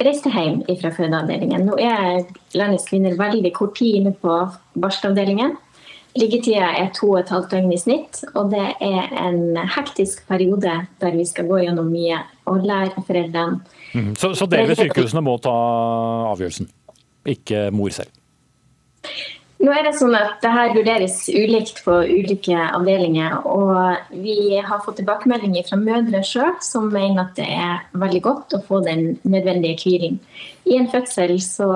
[0.00, 1.66] reiste hjem fra fødeavdelingen.
[1.68, 2.24] Nå er
[2.56, 4.38] landets kvinner veldig kort tid inne på
[4.80, 5.56] barselavdelingen.
[6.14, 10.76] Liggetida er to og et halvt døgn i snitt, og det er en hektisk periode
[11.02, 12.20] der vi skal gå gjennom mye
[12.50, 13.58] og lære foreldrene.
[13.94, 14.12] Mm.
[14.18, 15.54] Så, så dere ved sykehusene må ta
[16.30, 16.70] avgjørelsen,
[17.34, 18.14] ikke mor selv?
[19.64, 23.38] Nå er det sånn at det her vurderes ulikt på ulike avdelinger.
[23.48, 28.56] og Vi har fått tilbakemeldinger fra mødre sjøl som mener at det er veldig godt
[28.58, 30.18] å få den nødvendige hviling.
[30.68, 31.70] I en fødsel så,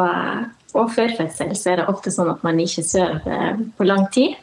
[0.74, 4.36] og før fødsel så er det ofte sånn at man ikke sover på lang tid.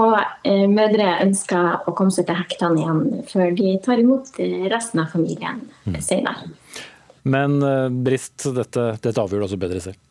[0.00, 4.36] Og eh, mødre ønsker å komme seg til hektene igjen før de tar imot
[4.70, 5.64] resten av familien
[5.98, 6.50] senere.
[7.22, 10.06] Men eh, Brist, dette, dette avgjør du også bedre selv?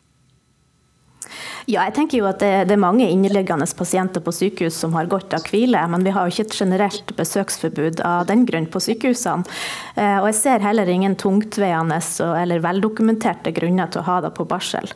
[1.70, 5.10] Ja, jeg tenker jo at det, det, er mange inneliggende pasienter på sykehus som har
[5.10, 8.82] godt av hvile, men vi har jo ikke et generelt besøksforbud av den grunn på
[8.82, 9.46] sykehusene.
[9.94, 12.00] Eh, og jeg ser heller ingen tungtveiende
[12.40, 14.90] eller veldokumenterte grunner til å ha det på barsel.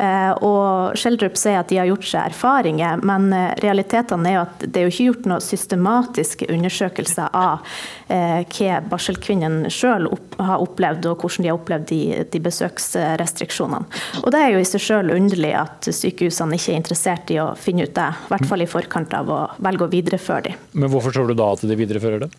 [0.00, 4.46] Eh, og Schjelderup sier at de har gjort seg erfaringer, men eh, realitetene er jo
[4.46, 10.04] at det er jo ikke gjort noen systematiske undersøkelser av hva barselkvinnen sjøl
[10.36, 12.00] har opplevd, og hvordan de har opplevd de,
[12.30, 13.88] de besøksrestriksjonene.
[14.20, 17.52] Og det er jo i seg sjøl underlig at sykehusene ikke er interessert i å
[17.58, 20.66] finne ut det, i hvert fall i forkant av å velge å videreføre dem.
[20.72, 22.30] Men hvorfor tror du da at de viderefører det?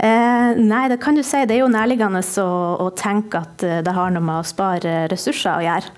[0.00, 1.44] Eh, nei, det kan du si.
[1.44, 2.50] Det er jo nærliggende å,
[2.86, 5.92] å, tenke at det har noe med å spare ressurser å gjøre.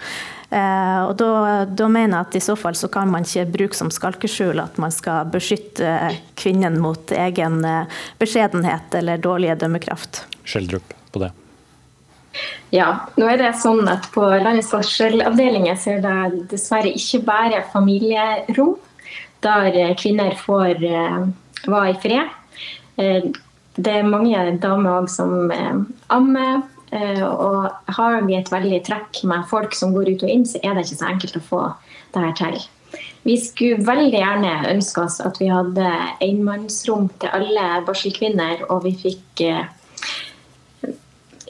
[0.53, 1.29] Eh, og da,
[1.71, 4.81] da, mener jeg at i så fall så kan man ikke bruke som skalkeskjul at
[4.83, 5.95] man skal beskytte
[6.41, 7.63] kvinnen mot egen
[8.21, 10.25] beskjedenhet eller dårlige dømmekraft.
[10.43, 11.31] Skjeldrup på det.
[12.73, 12.89] Ja,
[13.21, 18.79] nå er det sånn at På landets varselavdelinger er det dessverre ikke bare familierom
[19.43, 20.79] der kvinner får
[21.67, 23.41] være i fred.
[23.75, 25.51] Det er mange damer som
[26.15, 26.63] ammer.
[26.93, 30.77] Og har vi et veldig trekk med folk som går ut og inn, så er
[30.77, 31.63] det ikke så enkelt å få
[32.15, 32.63] det her til.
[33.27, 35.91] Vi skulle veldig gjerne ønske oss at vi hadde
[36.23, 39.47] enmannsrom til alle barselkvinner, og vi fikk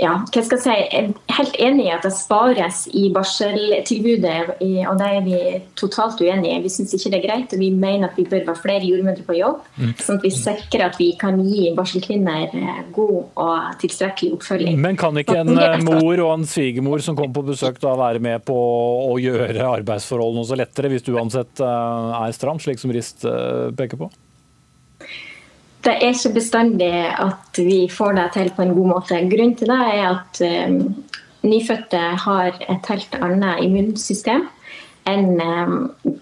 [0.03, 4.57] ja, hva skal jeg si, jeg er helt enig i at det spares i barseltilbudet,
[4.90, 5.38] og det er vi
[5.78, 6.57] totalt uenig i.
[6.64, 9.26] Vi syns ikke det er greit, og vi mener at vi bør være flere jordmødre
[9.28, 9.61] på jobb.
[9.76, 9.92] Mm.
[10.03, 14.82] Sånn at vi sikrer at vi kan gi barselkvinner eh, god og tilstrekkelig oppfølging.
[14.82, 18.22] Men kan ikke en eh, mor og en svigermor som kommer på besøk da være
[18.22, 18.59] med på
[19.07, 23.22] å gjøre arbeidsforholdene også lettere, hvis du uansett eh, er stram, slik som Rist
[23.78, 24.11] peker på?
[25.83, 29.20] Det er ikke bestandig at vi får det til på en god måte.
[29.30, 30.80] Grunnen til det er at um,
[31.43, 34.47] nyfødte har et helt annet immunsystem
[35.11, 35.72] enn um,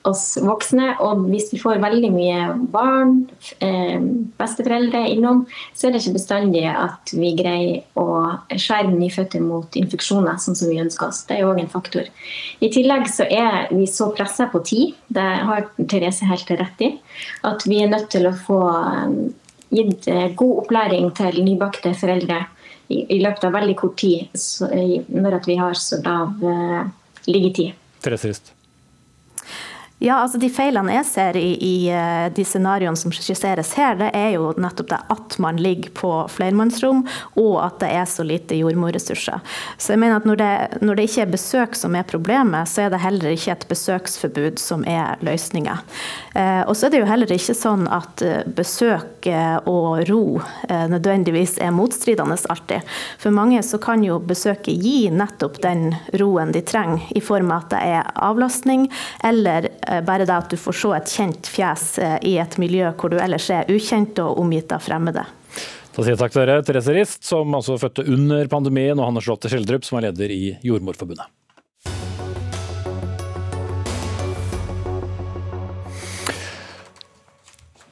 [0.09, 0.95] oss voksne.
[1.05, 3.13] Og hvis vi får veldig mye barn,
[3.61, 4.07] um,
[4.41, 5.43] besteforeldre innom,
[5.77, 8.07] så er det ikke bestandig at vi greier å
[8.55, 11.27] skjerme nyfødte mot infeksjoner sånn som vi ønsker oss.
[11.29, 12.09] Det er òg en faktor.
[12.65, 16.95] I tillegg så er vi så pressa på tid, det har Therese helt rett i,
[17.45, 18.63] at vi er nødt til å få
[19.71, 22.45] gitt eh, god opplæring til nybakte foreldre
[22.91, 24.71] i, i løpet av veldig kort tid, så,
[25.09, 26.89] når vi har så lav uh,
[27.31, 27.77] liggetid.
[28.03, 28.55] Therese Rist.
[30.01, 34.09] Ja, altså De feilene jeg ser i, i eh, de scenarioene som skisseres her, det
[34.17, 37.03] er jo nettopp det at man ligger på flermannsrom,
[37.37, 39.45] og at det er så lite jordmorressurser.
[39.77, 42.87] Så jeg mener at når det, når det ikke er besøk som er problemet, så
[42.87, 45.77] er det heller ikke et besøksforbud som er løsninga.
[46.35, 49.07] Eh, og så er det jo heller ikke sånn at eh, besøk
[49.69, 52.87] og ro nødvendigvis er motstridende alltid.
[53.21, 57.67] For mange så kan jo besøket gi nettopp den roen de trenger, i form av
[57.67, 58.87] at det er avlastning,
[59.29, 62.93] eller Eh, bare det at du får se et kjent fjes eh, i et miljø
[62.99, 65.27] hvor du ellers er ukjent og omgitt av fremmede.
[65.91, 69.25] Da sier jeg takk til dere, Therese Rist, som altså fødte under pandemien, og Hanne
[69.25, 71.40] Slåtte Skjeldrup, som er leder i Jordmorforbundet.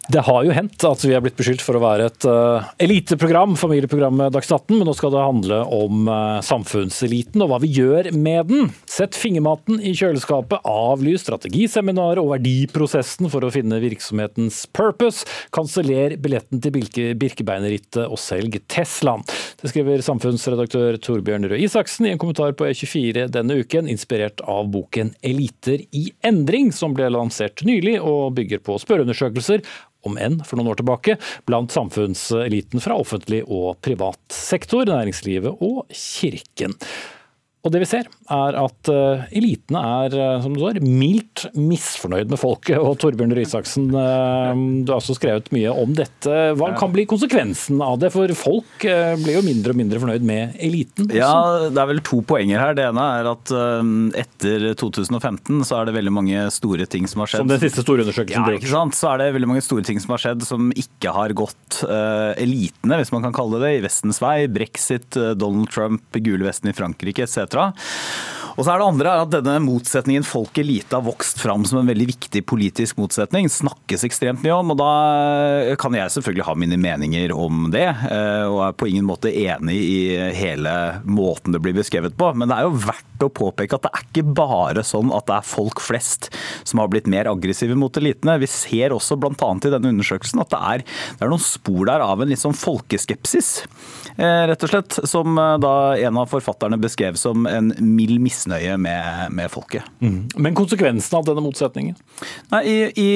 [0.09, 3.53] Det har jo hendt at vi er blitt beskyldt for å være et uh, eliteprogram,
[3.61, 8.09] familieprogrammet Dagsnytt 18, men nå skal det handle om uh, samfunnseliten og hva vi gjør
[8.17, 8.71] med den.
[8.89, 16.65] Sett fingermaten i kjøleskapet, avlys strategiseminaret og verdiprosessen for å finne virksomhetens purpose, kanseller billetten
[16.65, 16.79] til
[17.21, 19.27] Birkebeinerrittet og selg Teslaen.
[19.61, 24.73] Det skriver samfunnsredaktør Torbjørn Røe Isaksen i en kommentar på E24 denne uken, inspirert av
[24.73, 29.67] boken Eliter i endring, som ble lansert nylig og bygger på spørreundersøkelser
[30.09, 35.85] om enn for noen år tilbake, blant samfunnseliten fra offentlig og privat sektor, næringslivet og
[35.93, 36.77] kirken.
[37.67, 42.31] Og det vi ser, er at uh, elitene er uh, som du står, mildt misfornøyd
[42.31, 42.79] med folket.
[42.79, 46.37] Og Torbjørn Røe Isaksen, uh, du har også skrevet mye om dette.
[46.59, 48.13] Hva kan bli konsekvensen av det?
[48.15, 51.09] For folk blir jo mindre og mindre fornøyd med eliten.
[51.09, 51.19] Også.
[51.19, 52.77] Ja, Det er vel to poenger her.
[52.79, 53.53] Det ene er at
[54.23, 57.45] etter 2015 så er det veldig mange store ting som har skjedd.
[57.45, 58.49] Som den siste store undersøkelsen.
[58.49, 58.97] Ja, ikke sant.
[58.99, 61.83] Så er det veldig mange store ting som har skjedd som ikke har gått
[62.39, 64.37] elitene, hvis man kan kalle det det, i Vestens vei.
[64.51, 67.73] Brexit, Donald Trump, gule vesten i Frankrike etc etc.
[68.59, 72.09] Og så er det andre at denne motsetningen folk-elite har vokst fram som en veldig
[72.11, 73.47] viktig politisk motsetning.
[73.47, 77.87] Snakkes ekstremt mye om, og da kan jeg selvfølgelig ha mine meninger om det.
[77.87, 80.01] Eh, og er på ingen måte enig i
[80.35, 80.73] hele
[81.07, 82.33] måten det blir beskrevet på.
[82.35, 85.39] Men det er jo verdt å påpeke at det er ikke bare sånn at det
[85.39, 86.33] er folk flest
[86.67, 88.41] som har blitt mer aggressive mot elitene.
[88.43, 89.53] Vi ser også bl.a.
[89.55, 92.59] i denne undersøkelsen at det er, det er noen spor der av en litt sånn
[92.59, 93.55] folkeskepsis,
[94.17, 94.99] eh, rett og slett.
[95.07, 95.75] Som eh, da
[96.11, 99.87] en av forfatterne beskrev som en mild misnøye med, med folket.
[100.01, 100.29] Mm.
[100.37, 101.99] Men konsekvensen av denne motsetningen?
[102.53, 103.11] Nei, i, i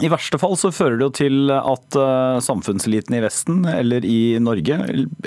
[0.00, 4.38] i verste fall så fører det jo til at uh, samfunnseliten i Vesten, eller i
[4.40, 4.78] Norge,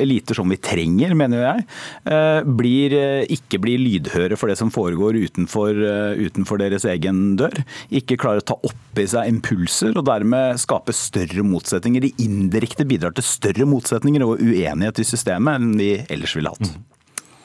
[0.01, 1.66] eliter som vi trenger, mener jeg,
[2.07, 5.78] uh, blir, uh, ikke blir lydhøre for det som foregår utenfor,
[6.18, 7.53] utenfor, deres egen dør.
[7.93, 12.07] Ikke klarer å ta opp i seg impulser, og dermed skape større motsetninger.
[12.07, 16.74] De indirekte bidrar til større motsetninger og uenighet i systemet enn de ellers ville hatt.
[16.74, 16.92] Mm.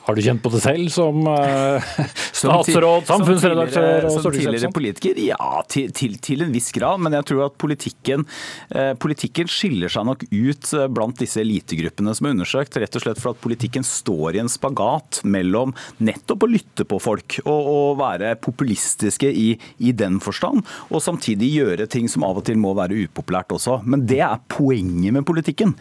[0.08, 1.96] Har du kjent på det selv som uh,
[2.32, 5.18] statsråd, samfunnsredaktør og Som tidligere politiker?
[5.20, 7.02] Ja, til, til, til, en viss grad.
[7.04, 8.24] Men jeg tror at politikken,
[8.72, 12.78] uh, politikken skiller seg nok ut uh, blant disse elitegruppene som er undersøkt.
[12.80, 17.02] Rett og slett for at politikken står i en spagat mellom nettopp å lytte på
[17.04, 22.40] folk og, og være populistiske i, i, den forstand, og samtidig gjøre ting som av
[22.40, 23.82] og til må være upopulært også.
[23.84, 25.74] Men det er poenget med politikken.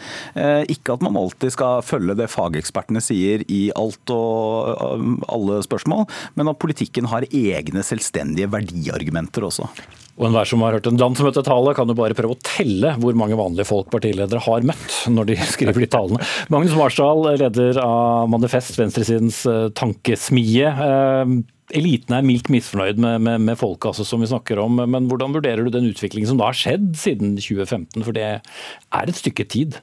[0.68, 4.04] Ikke at man alltid skal følge det fagekspertene sier i alt.
[4.12, 6.08] og og alle spørsmål,
[6.40, 9.70] men at politikken har egne selvstendige verdiargumenter også.
[10.18, 13.38] Og enhver som har hørt en landsmøtetale, kan jo bare prøve å telle hvor mange
[13.38, 16.32] vanlige folk partiledere har møtt når de skriver de talene.
[16.54, 20.72] Magnus Marsdal, leder av Manifest, venstresidens eh, tankesmie.
[20.74, 21.38] Eh,
[21.78, 25.36] eliten er mildt misfornøyd med, med, med folket altså, som vi snakker om, men hvordan
[25.36, 29.46] vurderer du den utviklingen som da har skjedd siden 2015, for det er et stykke
[29.52, 29.78] tid?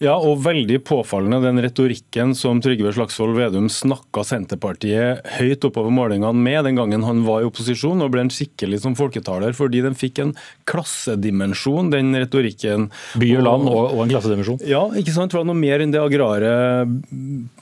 [0.00, 6.32] Ja, og veldig påfallende den retorikken som Trygve Slagsvold Vedum snakka Senterpartiet høyt oppover målingene
[6.32, 9.98] med den gangen han var i opposisjon og ble en skikkelig som folketaler, fordi den
[9.98, 10.32] fikk en
[10.70, 12.88] klassedimensjon, den retorikken.
[13.20, 14.62] By og land og, og en klassedimensjon?
[14.68, 15.34] Ja, ikke sant.
[15.34, 16.54] Det var noe mer enn det agrare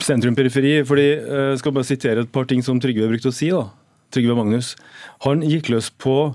[0.01, 0.81] sentrum-periferi.
[0.87, 3.51] fordi Jeg skal bare sitere et par ting som Trygve brukte å si.
[3.51, 3.67] da.
[4.11, 4.75] Trygve Magnus.
[5.27, 6.33] Han gikk løs på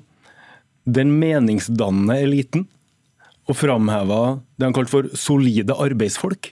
[0.86, 2.68] den meningsdannende eliten
[3.46, 4.20] og framheva
[4.58, 6.50] det han kalte for solide arbeidsfolk.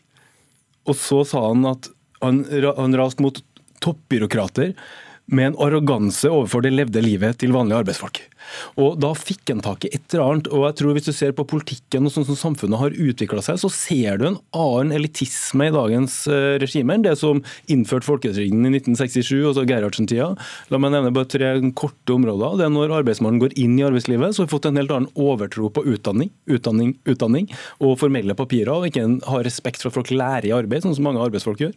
[0.88, 1.88] Og så sa han at
[2.22, 3.40] han, han raste mot
[3.84, 4.72] toppbyråkrater
[5.26, 8.20] med en arroganse overfor det levde livet til vanlige arbeidsfolk.
[8.80, 10.49] Og Da fikk en tak i et eller annet.
[10.49, 13.59] og jeg tror Hvis du ser på politikken og sånn som samfunnet har utvikla seg,
[13.59, 18.66] så ser du en annen elitisme i dagens eh, regime enn det som innførte folketrygden
[18.68, 20.32] i 1967, altså Gerhardsen-tida.
[20.70, 22.59] La meg nevne bare tre korte områder.
[22.59, 25.11] Det er Når arbeidsmannen går inn i arbeidslivet, så har vi fått en helt annen
[25.14, 27.49] overtro på utdanning, utdanning, utdanning
[27.80, 31.07] og formelle papirer, og ikke har respekt for at folk lærer i arbeid, sånn som
[31.09, 31.74] mange arbeidsfolk gjør.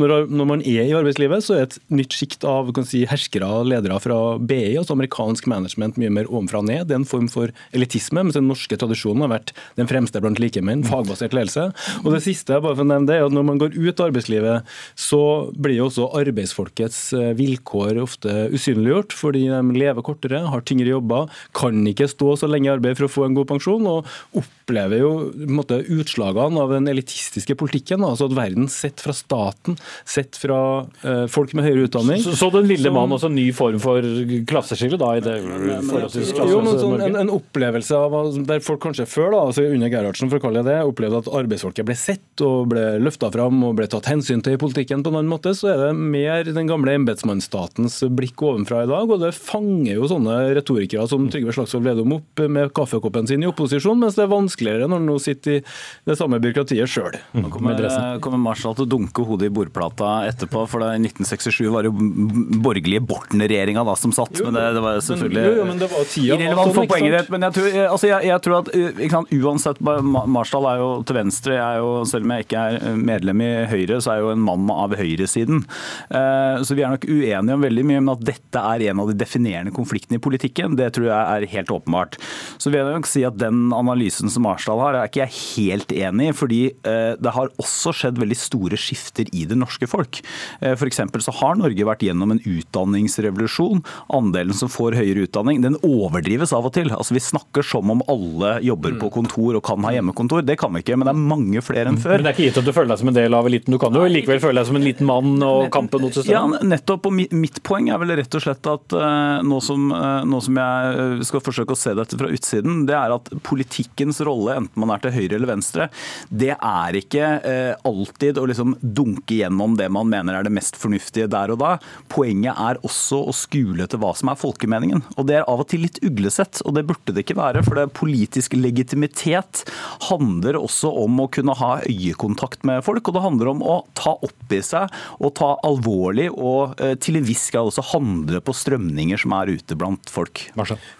[0.00, 3.68] Når, når man er i arbeidslivet, så er et nytt sjikt av si, herskere og
[3.70, 6.86] ledere fra BI, altså amerikansk management, mye mer mer ovenfra og ned.
[6.88, 10.40] Det er en form for elitisme, mens den norske tradisjonen har vært den fremste blant
[10.42, 11.70] likemenn, fagbasert ledelse.
[12.04, 14.10] Og det siste, bare for å nevne det, er at når man går ut av
[14.10, 15.22] arbeidslivet, så
[15.56, 21.30] blir jo også arbeidsfolkets eh, vilkår ofte usynliggjort, fordi de lever kortere, har tyngre jobber,
[21.56, 25.02] kan ikke stå så lenge i arbeid for å få en god pensjon, og opplever
[25.02, 25.10] jo
[25.50, 28.04] måte, utslagene av den elitistiske politikken.
[28.04, 32.22] altså at verden sett fra staten, sett fra eh, folk med høyere utdanning.
[32.22, 34.04] Så, så den lille mann også en ny form for
[34.48, 38.16] klasseskille da, i det jo, men sånn, en, en, opplevelse av
[38.46, 41.30] der folk kanskje før, da, altså under Gerhardsen, for å kalle det det, opplevde at
[41.40, 45.12] arbeidsfolket ble sett og ble løfta fram og ble tatt hensyn til i politikken på
[45.12, 49.10] en annen måte, så er det mer den gamle embetsmannsstatens blikk ovenfra i dag.
[49.10, 53.50] Og det fanger jo sånne retorikere som Trygve Slagsvold Vedum opp med kaffekoppen sin i
[53.50, 55.62] opposisjon, mens det er vanskeligere når han nå sitter i
[56.08, 57.16] det samme byråkratiet sjøl.
[57.32, 61.70] Nå kommer, kommer Marshall til å dunke hodet i bordplata etterpå, for det, i 1967
[61.72, 65.66] var det jo borgerlige Borten-regjeringa som satt, jo, men det, det var selvfølgelig jo, jo,
[65.68, 68.56] men det var tida Irrelevant for poenget ditt, men jeg tror, altså jeg, jeg tror
[68.60, 68.70] at
[69.14, 73.00] sant, uansett Marsdal er jo til venstre, jeg er jo, selv om jeg ikke er
[73.00, 75.64] medlem i Høyre, så er jeg jo en mann av høyresiden.
[76.12, 79.10] Uh, så vi er nok uenige om veldig mye, men at dette er en av
[79.10, 82.18] de definerende konfliktene i politikken, det tror jeg er helt åpenbart.
[82.60, 85.94] Så vil jeg nok si at den analysen som Marsdal har, er ikke jeg helt
[85.94, 90.20] enig i, fordi uh, det har også skjedd veldig store skifter i det norske folk.
[90.60, 91.02] Uh, F.eks.
[91.24, 93.84] så har Norge vært gjennom en utdanningsrevolusjon.
[94.16, 96.92] Andelen som får høyere utdanning, den overdrives av og til.
[96.94, 100.44] Altså Vi snakker som om alle jobber på kontor og kan ha hjemmekontor.
[100.46, 102.18] Det kan vi ikke, men det er mange flere enn før.
[102.18, 103.74] Men det er ikke gitt at du føler deg som en del av eliten.
[103.74, 106.60] Du kan jo likevel føle deg som en liten mann og kampen mot systemet.
[106.60, 107.08] Ja, nettopp.
[107.10, 109.90] Og mitt poeng er vel rett og slett at uh, nå, som,
[110.26, 114.20] nå, som, jeg eh, skal forsøke å se dette fra utsiden, det er at politikkens
[114.26, 115.88] rolle, enten man er til høyre eller venstre,
[116.30, 120.78] det er ikke uh, alltid å liksom dunke gjennom det man mener er det mest
[120.80, 121.74] fornuftige der og da.
[122.12, 125.04] Poenget er også å skule til hva som er folkemeningen.
[125.16, 127.64] Og det er av og til litt uglesett, og det burde det ikke være.
[127.66, 129.64] For det politisk legitimitet
[130.08, 133.08] handler også om å kunne ha øyekontakt med folk.
[133.08, 137.20] Og det handler om å ta opp i seg og ta alvorlig og eh, til
[137.20, 140.46] en viss grad også handle på strømninger som er ute blant folk.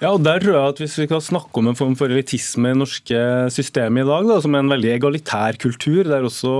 [0.03, 2.73] Ja, og der tror jeg at Hvis vi kan snakke om en form for elitisme
[2.73, 3.20] i norske
[3.53, 6.53] systemet i dag, da, som er en veldig egalitær kultur, der også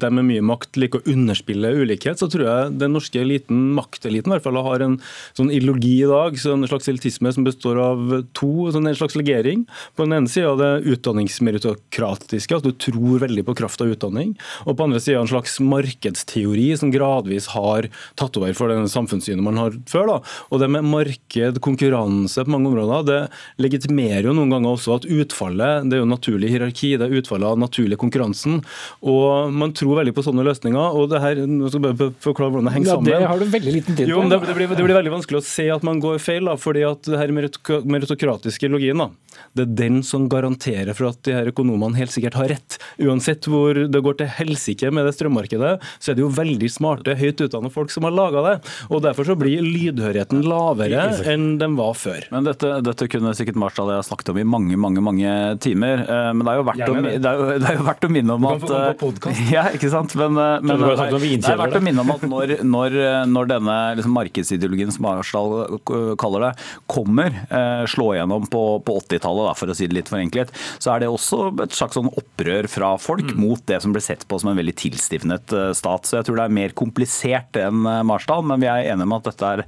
[0.00, 4.32] de med mye makt liker å underspille ulikhet, så tror jeg den norske eliten, makteliten
[4.32, 4.98] i hvert fall, har en
[5.36, 9.16] sånn ideologi i dag, så en slags elitisme som består av to, sånn en slags
[9.18, 9.64] legering.
[9.96, 14.34] På den ene sida det utdanningsmeritokratiske, at du tror veldig på kraft av utdanning.
[14.64, 17.88] Og på andre sida en slags markedsteori som gradvis har
[18.20, 20.14] tatt over for den samfunnssynet man har før.
[20.14, 20.18] Da.
[20.50, 25.08] Og det med marked, konkurranse på mange områder, det legitimerer jo noen ganger også at
[25.08, 28.60] utfallet, det er jo naturlig hierarki, det er utfallet av naturlig konkurransen.
[29.04, 30.98] Og man tror veldig på sånne løsninger.
[30.98, 33.10] og det her, nå skal jeg bare forklare hvordan det henger ja, sammen.
[33.10, 34.10] Det har du veldig liten tid på.
[34.12, 36.48] Jo, det, det, blir, det, blir, veldig vanskelig å se at man går feil.
[36.48, 39.10] Da, fordi at det her meritokratiske logien, da,
[39.56, 42.78] det er den som garanterer for at de her økonomene helt sikkert har rett.
[43.02, 47.16] Uansett hvor det går til helsike med det strømmarkedet, så er det jo veldig smarte,
[47.18, 48.56] høyt utdannede folk som har laga det.
[48.90, 52.24] Og Derfor så blir lydhørigheten lavere enn den var før.
[52.32, 55.32] Men Dette, dette kunne sikkert Marsdal jeg snakket om i mange mange, mange
[55.64, 55.93] timer.
[56.02, 58.10] Eh, men det er jo verdt, å, det er jo, det er jo verdt å
[58.12, 58.64] minne om at
[59.54, 60.14] Ja, ikke sant?
[60.18, 62.96] Men, eh, men det, er, det er verdt å minne om at når, når,
[63.30, 65.78] når denne liksom, markedsideologien som Arsdal
[66.20, 66.52] kaller det,
[66.90, 71.04] kommer, eh, slå igjennom på, på 80-tallet, for å si det litt forenklet, så er
[71.04, 73.38] det også et slags sånn opprør fra folk mm.
[73.40, 76.08] mot det som ble sett på som en veldig tilstivnet stat.
[76.08, 79.30] Så jeg tror det er mer komplisert enn Marsdal, men vi er enige om at
[79.30, 79.66] dette er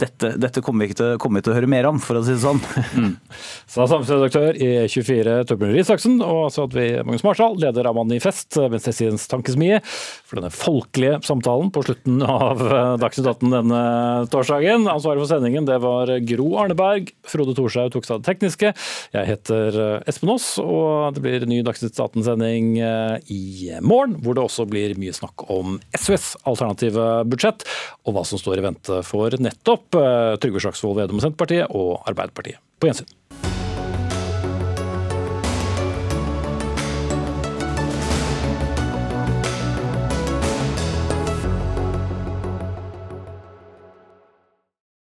[0.00, 2.34] dette, dette kommer vi til, kommer vi til å høre mer om, for å si
[2.36, 2.62] det sånn.
[2.94, 3.16] Mm.
[3.70, 8.54] Sa samfunnsredaktør i 24 Torbjørn Risaksen, og så hadde vi Magnus Marsdal, leder av Manifest,
[8.70, 9.80] Venstresidens tankesmie,
[10.28, 12.62] for denne folkelige samtalen på slutten av
[13.02, 13.80] Dagsnytt 18 denne
[14.32, 14.86] torsdagen.
[14.90, 18.72] Ansvaret for sendingen det var Gro Arneberg, Frode Thorshaug tok seg av det tekniske.
[19.16, 19.80] Jeg heter
[20.10, 23.42] Espen Aas, og det blir ny Dagsnytt 18-sending i
[23.82, 27.66] morgen, hvor det også blir mye snakk om SVs alternative budsjett,
[28.04, 29.98] og hva som står i vente for nettopp
[30.42, 32.60] Trygve Slagsvold Vedum og Senterpartiet og Arbeiderpartiet.
[32.80, 33.10] På gjensyn.